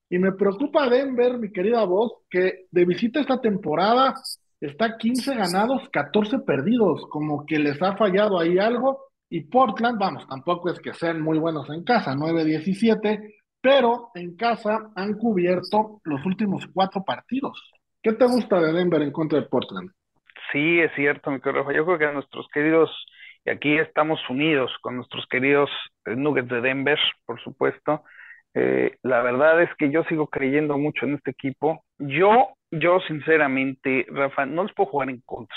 [0.09, 4.13] Y me preocupa Denver, mi querida voz, que de visita esta temporada
[4.59, 9.07] está 15 ganados, 14 perdidos, como que les ha fallado ahí algo.
[9.29, 14.91] Y Portland, vamos, tampoco es que sean muy buenos en casa, 9-17, pero en casa
[14.95, 17.61] han cubierto los últimos cuatro partidos.
[18.01, 19.91] ¿Qué te gusta de Denver en contra de Portland?
[20.53, 21.69] Sí, es cierto, mi querido.
[21.71, 22.89] Yo creo que a nuestros queridos
[23.47, 25.69] y aquí estamos unidos con nuestros queridos
[26.05, 28.03] eh, Nuggets de Denver, por supuesto.
[28.59, 31.83] Eh, la verdad es que yo sigo creyendo mucho en este equipo.
[31.99, 35.55] Yo, yo sinceramente, Rafa, no les puedo jugar en contra.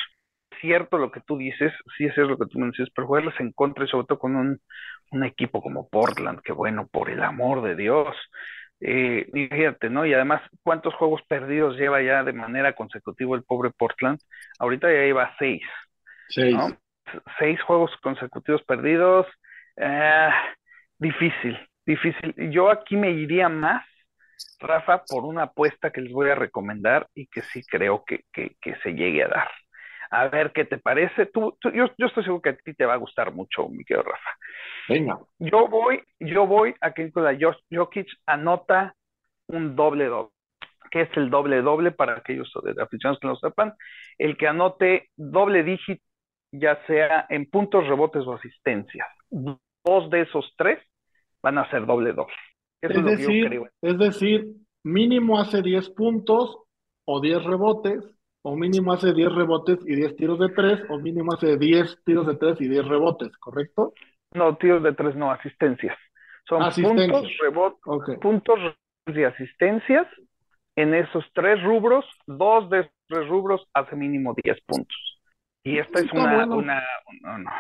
[0.60, 3.34] Cierto lo que tú dices, sí es cierto lo que tú me dices, pero jugarles
[3.40, 4.60] en contra y sobre todo con un,
[5.12, 8.14] un equipo como Portland, que bueno, por el amor de Dios.
[8.80, 10.04] Eh, fíjate, ¿no?
[10.04, 14.18] Y además, ¿cuántos juegos perdidos lleva ya de manera consecutiva el pobre Portland?
[14.58, 15.62] Ahorita ya lleva seis.
[16.28, 16.54] Seis
[17.38, 19.26] seis juegos consecutivos perdidos.
[19.76, 20.30] Eh,
[20.98, 22.34] difícil, difícil.
[22.50, 23.84] Yo aquí me iría más,
[24.58, 28.74] Rafa, por una apuesta que les voy a recomendar y que sí creo que, que,
[28.82, 29.50] se llegue a dar.
[30.10, 31.26] A ver qué te parece.
[31.26, 34.04] Tú, yo, yo, estoy seguro que a ti te va a gustar mucho, mi querido
[34.04, 34.30] Rafa.
[34.88, 35.18] Venga.
[35.38, 37.36] Yo voy, yo voy a que Nikola
[37.70, 38.94] Jokic anota
[39.46, 40.32] un doble doble.
[40.90, 43.74] ¿Qué es el doble doble para aquellos aficionados que no lo sepan?
[44.18, 46.02] El que anote doble dígito
[46.52, 49.08] ya sea en puntos, rebotes o asistencias.
[49.30, 50.78] Dos de esos tres
[51.42, 52.34] van a ser doble doble.
[52.82, 54.46] es, decir, es decir,
[54.82, 56.58] mínimo hace 10 puntos
[57.04, 58.04] o 10 rebotes,
[58.42, 62.26] o mínimo hace 10 rebotes y 10 tiros de 3, o mínimo hace 10 tiros
[62.26, 63.92] de 3 y 10 rebotes, ¿correcto?
[64.32, 65.96] No, tiros de 3 no, asistencias.
[66.48, 68.58] Son puntos, rebotes, puntos
[69.06, 70.06] y asistencias.
[70.76, 75.20] En esos tres rubros, dos de esos tres rubros hace mínimo 10 puntos.
[75.62, 76.82] Y esta es una, una,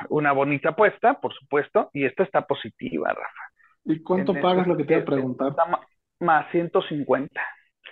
[0.08, 3.49] una, bonita apuesta, por supuesto, y esta está positiva, Rafa.
[3.84, 5.54] ¿Y cuánto pagas lo que te voy a preguntar?
[6.20, 7.40] más 150.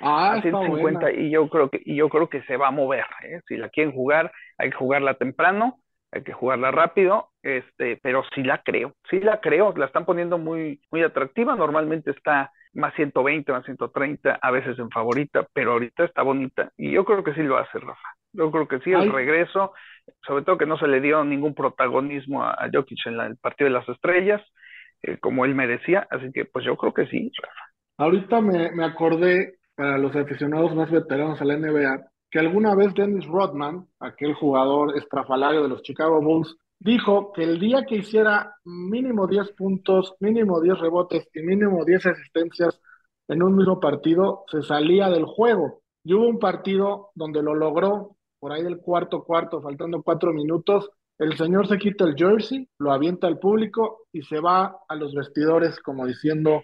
[0.01, 3.40] Ah, 150 y yo creo que y yo creo que se va a mover, ¿eh?
[3.48, 5.81] Si la quieren jugar, hay que jugarla temprano,
[6.12, 10.38] hay que jugarla rápido, este, pero sí la creo, sí la creo, la están poniendo
[10.38, 16.05] muy muy atractiva, normalmente está más 120, más 130, a veces en favorita, pero ahorita
[16.05, 18.09] está bonita y yo creo que sí lo hace Rafa.
[18.33, 19.72] Yo creo que sí, el regreso,
[20.27, 23.74] sobre todo que no se le dio ningún protagonismo a, Jokic en el partido de
[23.74, 24.42] las estrellas,
[25.02, 27.61] eh, como él merecía, así que pues yo creo que sí, Rafa.
[27.98, 32.94] Ahorita me, me acordé, para los aficionados más veteranos a la NBA, que alguna vez
[32.94, 38.54] Dennis Rodman, aquel jugador estrafalario de los Chicago Bulls, dijo que el día que hiciera
[38.64, 42.80] mínimo 10 puntos, mínimo 10 rebotes y mínimo 10 asistencias
[43.28, 45.82] en un mismo partido, se salía del juego.
[46.04, 50.90] Y hubo un partido donde lo logró, por ahí del cuarto cuarto, faltando cuatro minutos,
[51.18, 55.14] el señor se quita el jersey, lo avienta al público y se va a los
[55.14, 56.62] vestidores como diciendo,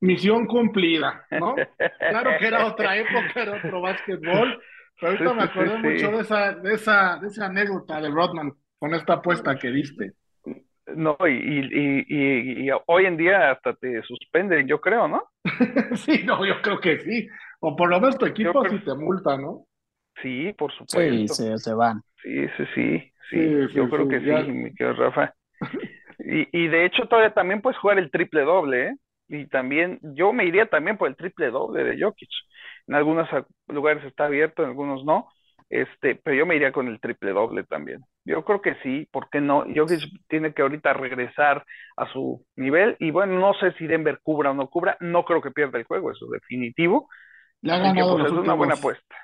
[0.00, 1.56] misión cumplida, ¿no?
[1.98, 4.60] Claro que era otra época, era otro básquetbol,
[5.00, 8.94] pero ahorita me acordé mucho de esa, de, esa, de esa anécdota de Rodman con
[8.94, 10.12] esta apuesta que diste.
[10.94, 15.24] No, y, y, y, y, hoy en día hasta te suspenden, yo creo, ¿no?
[15.96, 17.28] sí, no, yo creo que sí.
[17.60, 19.66] O por lo menos tu equipo sí te multa, ¿no?
[20.22, 21.34] Sí, por supuesto.
[21.34, 22.02] Sí, se, van.
[22.22, 23.12] Sí, sí, sí.
[23.30, 25.34] Sí, yo creo que sí, mi querido Rafa.
[26.20, 28.96] Y, y de hecho todavía también puedes jugar el triple doble, ¿eh?
[29.28, 32.28] Y también, yo me iría también por el triple doble de Jokic.
[32.86, 33.28] En algunos
[33.68, 35.28] lugares está abierto, en algunos no.
[35.70, 38.00] Este, pero yo me iría con el triple doble también.
[38.24, 39.64] Yo creo que sí, ¿por qué no?
[39.64, 41.64] Que tiene que ahorita regresar
[41.96, 45.42] a su nivel y bueno, no sé si Denver cubra o no cubra, no creo
[45.42, 47.08] que pierda el juego, eso es definitivo.
[47.60, 49.14] Le ha ganado pues, los es una buena apuesta.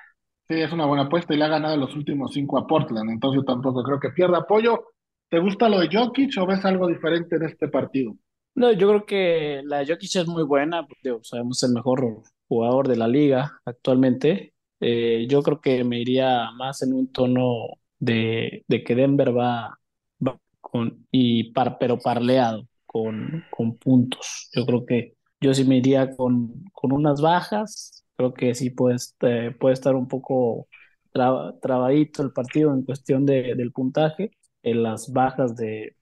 [0.47, 3.41] Sí, es una buena apuesta y le ha ganado los últimos cinco a Portland, entonces
[3.41, 4.93] yo tampoco creo que pierda apoyo.
[5.29, 8.15] ¿Te gusta lo de Jokic o ves algo diferente en este partido?
[8.55, 12.87] No, yo creo que la de Jokic es muy buena, digo, sabemos el mejor jugador
[12.87, 14.53] de la liga actualmente.
[14.79, 17.67] Eh, yo creo que me iría más en un tono
[17.99, 19.77] de, de que Denver va,
[20.25, 24.49] va con, y par, pero parleado con, con puntos.
[24.53, 28.04] Yo creo que yo sí me iría con, con unas bajas.
[28.17, 30.67] Creo que sí puede, este, puede estar un poco
[31.13, 34.31] tra- trabadito el partido en cuestión de, del puntaje.
[34.63, 35.95] En las bajas de,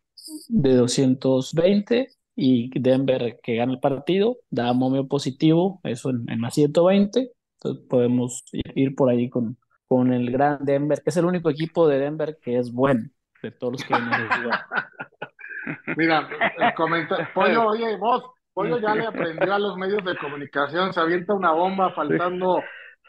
[0.47, 6.53] de 220 y Denver que gana el partido, da momio positivo, eso en, en más
[6.55, 7.31] 120.
[7.59, 11.87] Entonces podemos ir, por ahí con, con el gran Denver, que es el único equipo
[11.87, 13.09] de Denver que es bueno
[13.41, 13.95] de todos los que
[14.31, 14.59] jugar.
[15.95, 18.23] Mira, el comentario, Pollo, oye, vos,
[18.53, 22.61] Pollo ya le aprendió a los medios de comunicación, se avienta una bomba faltando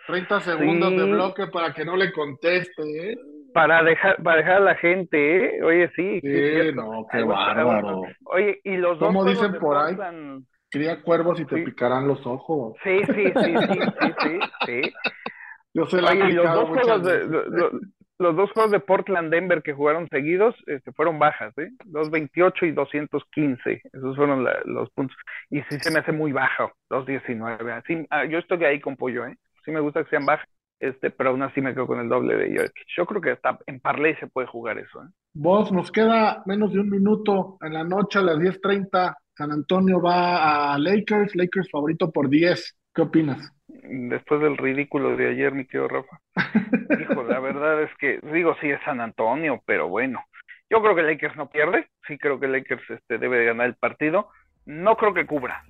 [0.07, 3.17] 30 segundos de bloque para que no le conteste, ¿eh?
[3.53, 5.63] Para dejar, para dejar a la gente, ¿eh?
[5.63, 6.21] Oye, sí.
[6.21, 8.03] Sí, no, qué Algo- bárbaro.
[8.25, 9.95] Oye, y los dos ¿Cómo juegos dicen por ahí?
[9.95, 11.65] Portland- Cría cuervos y te Sí.
[11.67, 12.75] picarán los ojos.
[12.83, 13.33] Sí, sí, sí,
[13.69, 14.81] sí, sí, sí, sí.
[15.75, 17.71] Yo se la he Oye, y los dos juegos de.
[18.19, 21.71] Lo- lo- los dos juegos de Portland Denver que jugaron seguidos este, fueron bajas, ¿eh?
[21.85, 23.83] 228 y 215.
[23.93, 25.17] Esos fueron la- los puntos.
[25.51, 27.73] Y sí se me hace muy bajo, 219.
[27.73, 29.37] Así, ah, yo estoy ahí con pollo, ¿eh?
[29.65, 30.49] Sí me gusta que sean bajas,
[30.81, 32.87] este, pero aún así me quedo con el doble de Jokic.
[32.97, 35.09] Yo creo que hasta en parlay se puede jugar eso, ¿eh?
[35.35, 39.17] Vos, nos queda menos de un minuto en la noche a las 10:30.
[39.37, 42.77] San Antonio va a Lakers, Lakers favorito por 10.
[42.95, 43.53] ¿Qué opinas?
[43.87, 46.21] Después del ridículo de ayer, mi querido Rafa.
[47.01, 50.25] Hijo, la verdad es que, digo, sí es San Antonio, pero bueno.
[50.71, 51.89] Yo creo que Lakers no pierde.
[52.07, 54.31] Sí creo que Lakers este, debe de ganar el partido.
[54.65, 55.65] No creo que cubra.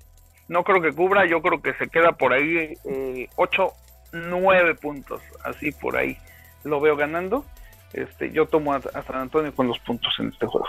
[0.48, 1.26] No creo que cubra.
[1.26, 3.68] Yo creo que se queda por ahí eh, 8,
[4.12, 5.20] 9 puntos.
[5.44, 6.16] Así por ahí
[6.62, 7.44] lo veo ganando.
[7.92, 10.66] Este, yo tomo a, a San Antonio con los puntos en este juego.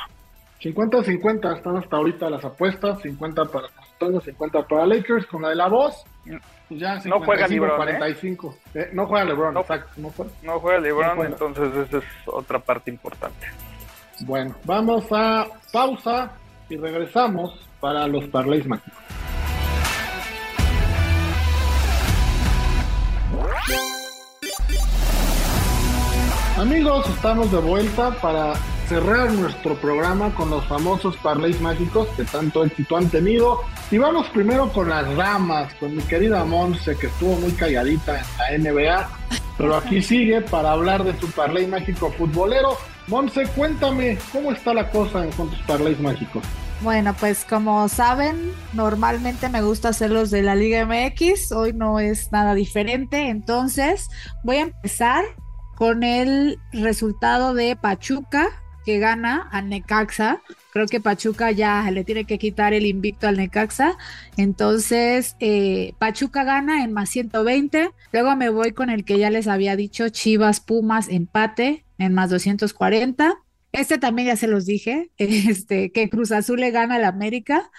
[0.61, 5.55] 50-50 están hasta ahorita las apuestas, 50 para Antonio, 50 para Lakers, con la de
[5.55, 6.03] la voz,
[6.67, 7.97] pues ya No juega 55, LeBron, ¿eh?
[7.97, 8.57] 45.
[8.73, 9.59] Eh, no juega LeBron, No.
[9.61, 10.31] exacto, no juega.
[10.43, 11.31] No juega LeBron, No juega.
[11.31, 13.47] entonces esa es otra parte importante.
[14.21, 16.31] Bueno, vamos a pausa
[16.69, 18.93] y regresamos para los parlays mágicos.
[26.57, 28.53] Amigos, estamos de vuelta para
[28.87, 33.61] cerrar nuestro programa con los famosos parlays mágicos que tanto éxito han tenido.
[33.91, 38.63] Y vamos primero con las ramas, con mi querida Monse, que estuvo muy calladita en
[38.63, 39.09] la NBA,
[39.57, 42.77] pero aquí sigue para hablar de su parlay mágico futbolero.
[43.07, 46.43] Monse, cuéntame, ¿cómo está la cosa con tus parlays mágicos?
[46.81, 51.99] Bueno, pues como saben, normalmente me gusta hacer los de la Liga MX, hoy no
[51.99, 54.09] es nada diferente, entonces
[54.43, 55.23] voy a empezar
[55.75, 60.41] con el resultado de Pachuca que gana a Necaxa.
[60.71, 63.97] Creo que Pachuca ya le tiene que quitar el invicto al Necaxa.
[64.37, 67.89] Entonces, eh, Pachuca gana en más 120.
[68.13, 72.29] Luego me voy con el que ya les había dicho, Chivas Pumas empate en más
[72.29, 73.37] 240.
[73.71, 77.71] Este también ya se los dije, este, que Cruz Azul le gana al América.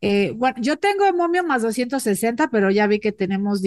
[0.00, 3.60] Eh, bueno, yo tengo momio más 260, pero ya vi que tenemos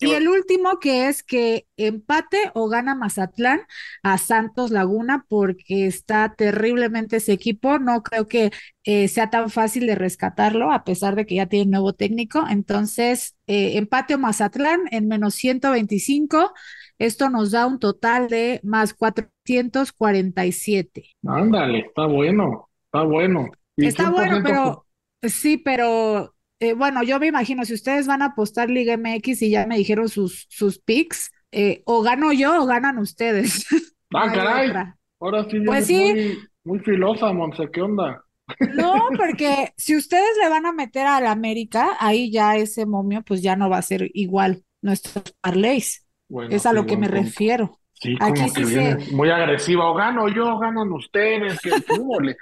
[0.00, 3.60] y el último que es que empate o gana Mazatlán
[4.02, 7.78] a Santos Laguna porque está terriblemente ese equipo.
[7.78, 8.50] No creo que
[8.84, 12.44] eh, sea tan fácil de rescatarlo a pesar de que ya tiene nuevo técnico.
[12.48, 16.52] Entonces, eh, empate o Mazatlán en menos 125.
[16.98, 21.04] Esto nos da un total de más 447.
[21.26, 23.50] Ándale, está bueno, está bueno.
[23.76, 24.86] ¿Y Está bueno, 100% pero
[25.22, 29.50] sí, pero eh, bueno, yo me imagino, si ustedes van a apostar Liga MX y
[29.50, 33.66] ya me dijeron sus, sus picks, eh, o gano yo o ganan ustedes.
[34.12, 34.68] Ah, No caray.
[34.68, 34.98] otra.
[35.20, 35.94] Ahora sí, Pues sí.
[35.94, 38.24] muy, muy filosa, Monse, ¿qué onda?
[38.68, 43.42] No, porque si ustedes le van a meter al América, ahí ya ese momio pues
[43.42, 46.06] ya no va a ser igual nuestros parlays.
[46.28, 47.14] Bueno, Es a lo que me punto.
[47.14, 47.80] refiero.
[47.94, 49.90] Sí, Aquí como que sí se- muy agresiva.
[49.90, 52.36] O gano yo, ganan ustedes, que fútbol.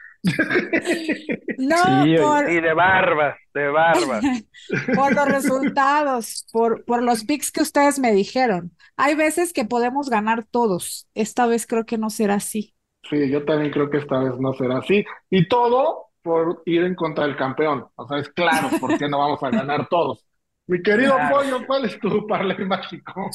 [1.58, 4.24] No, Sí, por, Y de barbas, de barbas.
[4.94, 8.72] por los resultados, por, por los picks que ustedes me dijeron.
[8.96, 11.08] Hay veces que podemos ganar todos.
[11.14, 12.74] Esta vez creo que no será así.
[13.08, 15.04] Sí, yo también creo que esta vez no será así.
[15.30, 17.86] Y todo por ir en contra del campeón.
[17.94, 20.24] O sea, es claro por qué no vamos a ganar todos.
[20.66, 23.30] Mi querido Pollo, ¿cuál es tu parlay mágico?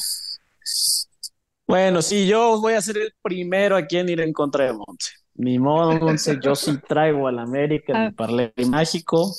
[1.66, 5.23] Bueno, sí, yo voy a ser el primero a quien ir en contra de Monse.
[5.36, 8.12] Ni modo, Monse, yo sí traigo al América mi Ah.
[8.16, 9.32] parlay mágico,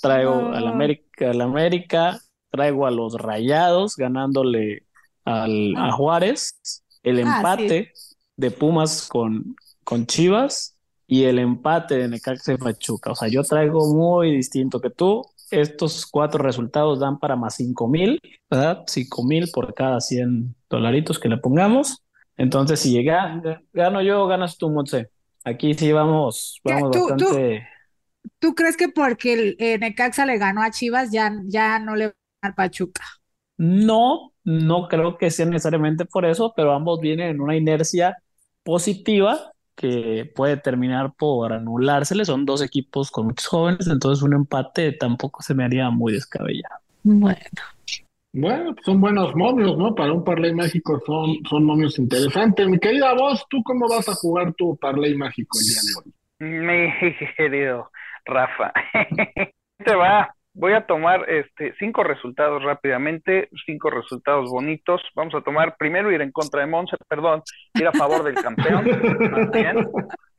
[0.00, 0.68] traigo al.
[0.68, 2.20] América, al América,
[2.50, 4.86] traigo a los Rayados ganándole
[5.24, 6.54] al, a Juárez,
[7.02, 7.92] el Ah, empate
[8.36, 10.76] de Pumas con, con Chivas
[11.06, 13.10] y el empate de Necaxa y Pachuca.
[13.12, 15.22] O sea, yo traigo muy distinto que tú.
[15.50, 18.84] Estos cuatro resultados dan para más cinco mil, ¿verdad?
[18.86, 22.04] Cinco mil por cada 100 dolaritos que le pongamos.
[22.36, 23.42] Entonces, si llega,
[23.72, 25.10] gano yo, ganas tú, Monse.
[25.44, 26.72] Aquí sí vamos, ¿Qué?
[26.72, 27.68] vamos ¿Tú- tú- bastante.
[28.38, 32.06] ¿Tú crees que porque el eh, Necaxa le ganó a Chivas ya, ya no le
[32.08, 33.02] va a ganar Pachuca?
[33.56, 38.16] No, no creo que sea necesariamente por eso, pero ambos vienen en una inercia
[38.62, 42.24] positiva que puede terminar por anulársele.
[42.24, 46.80] Son dos equipos con muchos jóvenes, entonces un empate tampoco se me haría muy descabellado.
[47.02, 47.36] Bueno.
[48.32, 49.94] Bueno, pues son buenos momios, ¿no?
[49.94, 52.68] Para un parlay mágico son, son momios interesantes.
[52.68, 56.14] Mi querida voz, ¿tú cómo vas a jugar tu parlay mágico el día de hoy?
[56.40, 56.92] Mi
[57.36, 57.90] querido
[58.24, 58.72] Rafa,
[59.84, 60.34] te va.
[60.52, 65.00] Voy a tomar este cinco resultados rápidamente, cinco resultados bonitos.
[65.14, 67.42] Vamos a tomar primero ir en contra de Monse, perdón,
[67.74, 68.84] ir a favor del campeón,
[69.30, 69.88] más bien,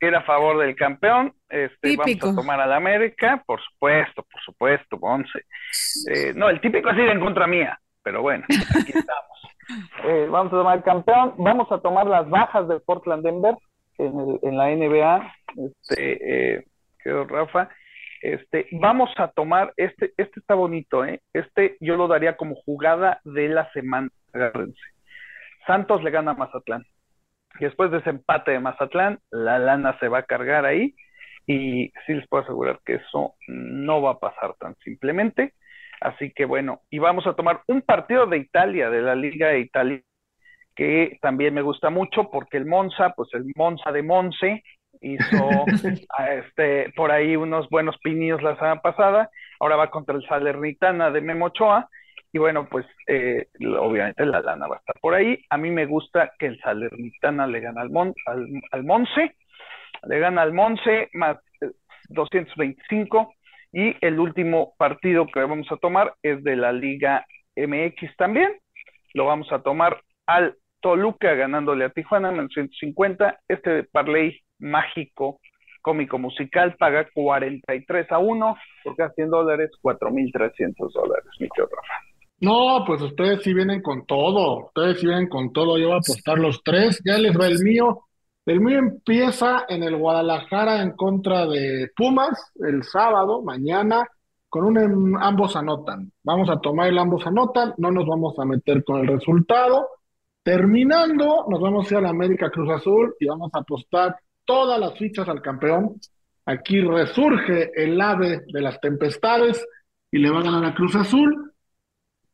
[0.00, 1.32] ir a favor del campeón.
[1.48, 5.46] Este, vamos a tomar al América, por supuesto, por supuesto, Monse.
[6.10, 9.28] Eh, no, el típico es ir en contra mía, pero bueno, aquí estamos.
[10.04, 13.54] Eh, vamos a tomar el campeón, vamos a tomar las bajas de Portland Denver
[13.96, 16.64] en, el- en la NBA, este, eh,
[17.04, 17.70] Rafa.
[18.20, 21.22] Este, vamos a tomar, este, este está bonito, ¿eh?
[21.32, 24.80] Este yo lo daría como jugada de la semana, agárrense.
[25.66, 26.84] Santos le gana a Mazatlán.
[27.60, 30.94] Después de ese empate de Mazatlán, la lana se va a cargar ahí.
[31.46, 35.54] Y sí les puedo asegurar que eso no va a pasar tan simplemente.
[36.02, 39.60] Así que bueno, y vamos a tomar un partido de Italia, de la Liga de
[39.60, 40.02] Italia,
[40.74, 44.62] que también me gusta mucho porque el Monza, pues el Monza de Monse,
[45.00, 45.64] hizo
[46.28, 49.30] este, por ahí unos buenos pinillos la semana pasada,
[49.60, 51.88] ahora va contra el Salernitana de Memo Ochoa,
[52.32, 53.48] y bueno, pues eh,
[53.78, 55.38] obviamente la lana va a estar por ahí.
[55.50, 59.36] A mí me gusta que el Salernitana le gana al, Mon, al, al Monse,
[60.04, 61.70] le gana al Monse más eh,
[62.08, 63.34] 225,
[63.72, 68.52] y el último partido que vamos a tomar es de la Liga MX también,
[69.14, 75.40] lo vamos a tomar al Toluca ganándole a Tijuana menos 150, este parlay mágico,
[75.80, 81.94] cómico musical, paga 43 a 1 por cada 100 dólares, 4.300 dólares, mi querido Rafa.
[82.40, 85.98] No, pues ustedes sí vienen con todo, ustedes sí vienen con todo, yo voy a
[85.98, 88.00] apostar los tres, ya les va el mío.
[88.44, 94.06] El mío empieza en el Guadalajara en contra de Pumas el sábado, mañana,
[94.48, 96.10] con un em- ambos anotan.
[96.24, 99.86] Vamos a tomar el ambos anotan, no nos vamos a meter con el resultado.
[100.42, 104.78] Terminando, nos vamos a ir a la América Cruz Azul y vamos a apostar todas
[104.80, 106.00] las fichas al campeón.
[106.44, 109.64] Aquí resurge el ave de las tempestades
[110.10, 111.52] y le va a ganar a Cruz Azul.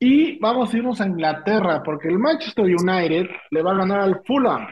[0.00, 4.22] Y vamos a irnos a Inglaterra, porque el Manchester United le va a ganar al
[4.24, 4.68] Fulham.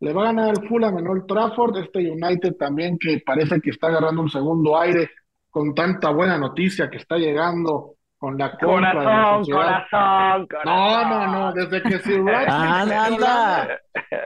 [0.00, 1.76] Le va a ganar al Fulham en Old Trafford.
[1.78, 5.10] Este United también que parece que está agarrando un segundo aire
[5.50, 10.48] con tanta buena noticia que está llegando con la compra de la Corazón, corazón, No,
[10.48, 11.08] corazón.
[11.10, 12.50] no, no, desde que Sir Ratcliffe
[12.94, 13.68] Anda, anda.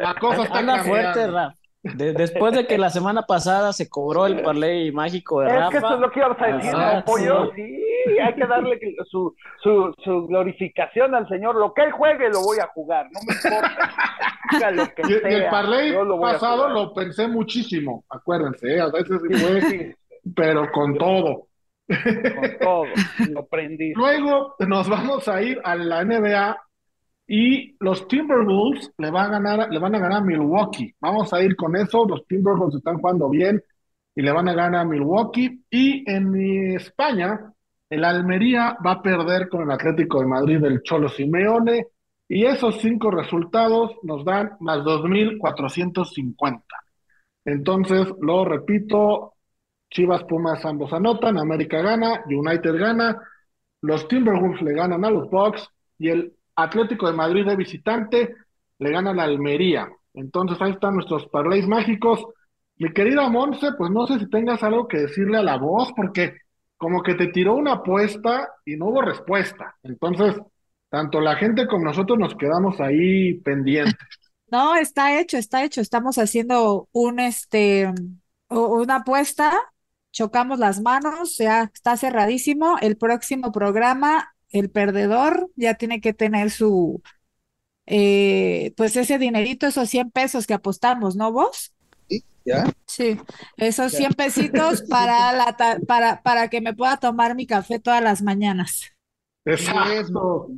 [0.00, 1.36] la cosa está Anda fuerte, cambiando.
[1.36, 1.54] Raf.
[1.82, 5.70] De- después de que la semana pasada se cobró el parlay mágico de Es Rafa.
[5.70, 7.52] que eso es lo que íbamos a decir, ¿no, pollo?
[7.56, 7.78] sí.
[8.04, 8.80] Sí, hay que darle
[9.10, 11.54] su, su, su glorificación al Señor.
[11.54, 13.90] Lo que él juegue lo voy a jugar, no me importa.
[14.50, 18.80] Diga lo que Y, y el parlay lo pasado lo pensé muchísimo, acuérdense, ¿eh?
[18.80, 19.94] a veces sí fue, Sí,
[20.34, 21.46] pero con todo.
[21.88, 22.84] con todo,
[23.30, 23.92] lo prendí.
[23.94, 26.56] Luego nos vamos a ir a la NBA
[27.34, 30.94] y los Timberwolves le van a ganar, le van a ganar a Milwaukee.
[31.00, 32.06] Vamos a ir con eso.
[32.06, 33.58] Los Timberwolves están jugando bien
[34.14, 35.64] y le van a ganar a Milwaukee.
[35.70, 37.50] Y en España,
[37.88, 41.86] el Almería va a perder con el Atlético de Madrid del Cholo Simeone.
[42.28, 46.60] Y esos cinco resultados nos dan más 2.450.
[47.46, 49.36] Entonces, lo repito,
[49.90, 53.22] Chivas, Pumas, ambos anotan, América gana, United gana,
[53.80, 55.66] los Timberwolves le ganan a los Bucks
[55.98, 58.34] y el Atlético de Madrid de visitante
[58.78, 59.88] le gana la Almería.
[60.14, 62.24] Entonces ahí están nuestros parlays mágicos.
[62.76, 66.36] Mi querida Monse, pues no sé si tengas algo que decirle a la voz, porque
[66.76, 69.76] como que te tiró una apuesta y no hubo respuesta.
[69.82, 70.34] Entonces,
[70.90, 73.94] tanto la gente como nosotros nos quedamos ahí pendientes.
[74.52, 75.80] No, está hecho, está hecho.
[75.80, 77.90] Estamos haciendo un este
[78.50, 79.50] una apuesta,
[80.10, 82.76] chocamos las manos, ya está cerradísimo.
[82.82, 87.02] El próximo programa el perdedor ya tiene que tener su,
[87.86, 91.74] eh, pues ese dinerito, esos 100 pesos que apostamos, ¿no vos?
[92.08, 92.72] Sí, ya.
[92.86, 93.18] Sí,
[93.56, 98.22] esos 100 pesitos para, la para, para que me pueda tomar mi café todas las
[98.22, 98.92] mañanas.
[99.44, 100.48] Exacto.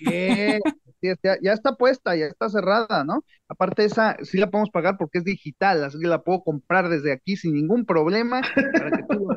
[0.00, 3.24] ya, ya, está puesta, ya está cerrada, ¿no?
[3.48, 7.12] Aparte esa sí la podemos pagar porque es digital, así que la puedo comprar desde
[7.12, 8.40] aquí sin ningún problema.
[8.72, 9.28] Para que tú...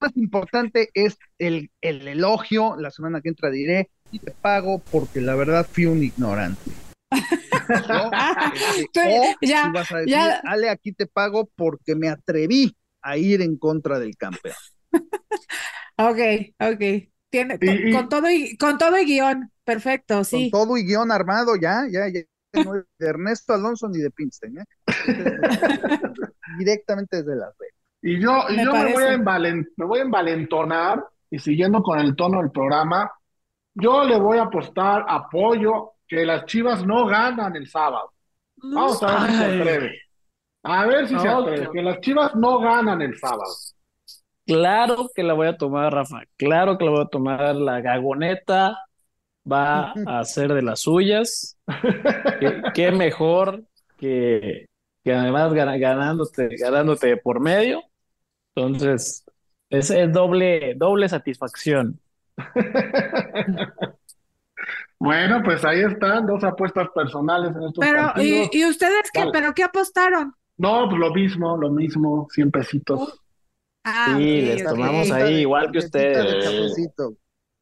[0.00, 5.20] más importante es el, el elogio, la semana que entra diré, y te pago porque
[5.20, 6.70] la verdad fui un ignorante.
[9.42, 13.98] ya, vas a decir, Ale, aquí te pago porque me atreví a ir en contra
[13.98, 14.56] del campeón.
[15.96, 16.18] ok,
[16.60, 17.08] ok.
[17.30, 17.58] Tiene,
[17.92, 20.50] con, todo y con todo y guion, perfecto, sí.
[20.50, 22.20] Con todo y guion armado, ya, ya, ya.
[22.64, 24.64] No es de Ernesto Alonso ni de Pinstein, ¿eh?
[26.58, 27.77] directamente desde Las Vegas.
[28.02, 31.98] Y yo, y me, yo me, voy a me voy a envalentonar y siguiendo con
[31.98, 33.10] el tono del programa,
[33.74, 38.12] yo le voy a apostar apoyo que las Chivas no ganan el sábado.
[38.56, 39.98] Vamos a ver si se atreve.
[40.62, 43.52] A ver si se atreve, que las Chivas no ganan el sábado.
[44.46, 46.22] Claro que la voy a tomar, Rafa.
[46.36, 47.54] Claro que la voy a tomar.
[47.54, 48.78] La gagoneta
[49.50, 51.58] va a ser de las suyas.
[52.74, 53.62] qué, mejor
[53.98, 54.66] que,
[55.04, 57.82] que además ganándote, ganándote por medio.
[58.54, 59.24] Entonces,
[59.70, 62.00] es, es doble, doble satisfacción.
[64.98, 69.26] bueno, pues ahí están dos apuestas personales en estos Pero, ¿y, ¿y, ustedes qué?
[69.32, 70.34] ¿Pero qué apostaron?
[70.56, 73.20] No, pues lo mismo, lo mismo, 100 pesitos.
[73.84, 76.74] Ah, sí, les tomamos ahí igual que ustedes.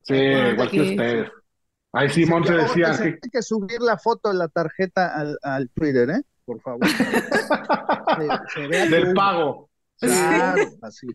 [0.03, 1.31] Sí, igual que ustedes.
[1.93, 3.05] Ahí Simón se decía que...
[3.05, 6.23] Hay que subir la foto de la tarjeta al, al Twitter, ¿eh?
[6.47, 6.81] Por favor.
[8.91, 9.69] Del pago.
[9.99, 11.07] Claro, así.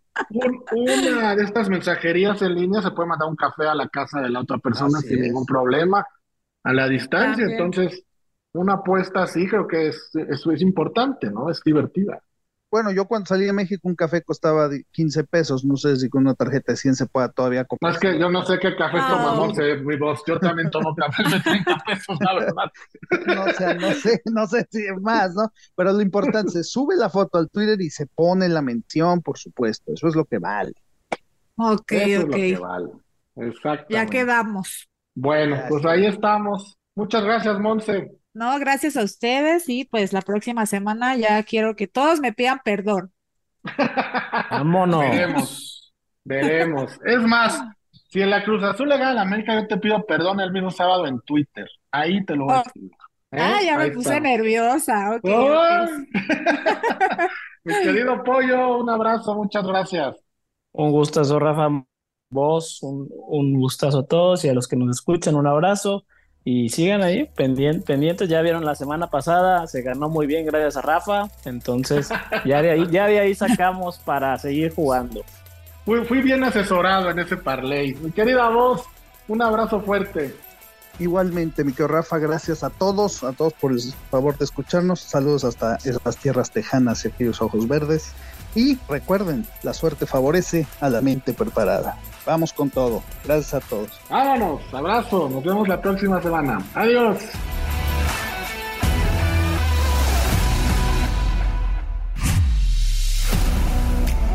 [0.71, 4.29] una de estas mensajerías en línea se puede mandar un café a la casa de
[4.29, 6.05] la otra persona sin ningún problema,
[6.63, 7.45] a la distancia.
[7.45, 8.03] Entonces,
[8.53, 11.49] una apuesta así creo que es, eso es importante, ¿no?
[11.49, 12.21] Es divertida.
[12.71, 16.21] Bueno, yo cuando salí de México un café costaba 15 pesos, no sé si con
[16.21, 17.91] una tarjeta de 100 se pueda todavía comprar.
[17.91, 19.07] No, es que yo no sé qué café ah.
[19.09, 22.71] tomamos, mi voz, yo también tomo café de 30 pesos, la verdad.
[23.27, 25.51] No, o sea, no sé, no sé si es más, ¿no?
[25.75, 29.37] Pero lo importante, se sube la foto al Twitter y se pone la mención, por
[29.37, 30.71] supuesto, eso es lo que vale.
[31.57, 31.99] Ok, eso ok.
[32.01, 32.91] Es lo que vale.
[33.35, 33.87] Exacto.
[33.89, 34.87] Ya quedamos.
[35.13, 36.77] Bueno, pues ahí estamos.
[36.95, 38.20] Muchas gracias, Monse.
[38.33, 42.61] No, gracias a ustedes y pues la próxima semana ya quiero que todos me pidan
[42.63, 43.11] perdón.
[44.49, 45.01] Vámonos.
[45.01, 46.99] Veremos, veremos.
[47.05, 47.61] Es más,
[48.09, 50.71] si en la Cruz Azul le gana la América, yo te pido perdón el mismo
[50.71, 51.67] sábado en Twitter.
[51.91, 52.91] Ahí te lo voy a decir.
[53.31, 53.39] ¿Eh?
[53.39, 55.19] Ah, ya me puse nerviosa.
[57.63, 60.17] Mi querido Pollo, un abrazo, muchas gracias.
[60.73, 61.69] Un gustazo, Rafa.
[62.29, 66.05] Vos, un, un gustazo a todos y a los que nos escuchan, un abrazo.
[66.43, 70.81] Y sigan ahí, pendientes, ya vieron la semana pasada, se ganó muy bien gracias a
[70.81, 72.09] Rafa, entonces
[72.45, 75.23] ya de ahí, ya de ahí sacamos para seguir jugando.
[75.85, 77.93] Fui, fui bien asesorado en ese parlay.
[77.95, 78.83] Mi querida voz,
[79.27, 80.35] un abrazo fuerte.
[80.99, 83.79] Igualmente, mi querido Rafa, gracias a todos, a todos por el
[84.09, 84.99] favor de escucharnos.
[84.99, 88.13] Saludos hasta esas tierras tejanas y aquellos ojos verdes.
[88.55, 91.97] Y recuerden, la suerte favorece a la mente preparada.
[92.25, 93.01] Vamos con todo.
[93.23, 93.89] Gracias a todos.
[94.09, 94.61] Vámonos.
[94.73, 95.29] Abrazo.
[95.29, 96.59] Nos vemos la próxima semana.
[96.75, 97.17] Adiós.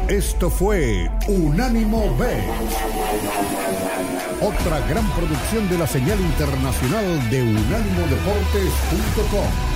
[0.08, 2.26] Esto fue Unánimo B.
[4.40, 9.75] Otra gran producción de la señal internacional de unánimodeportes.com.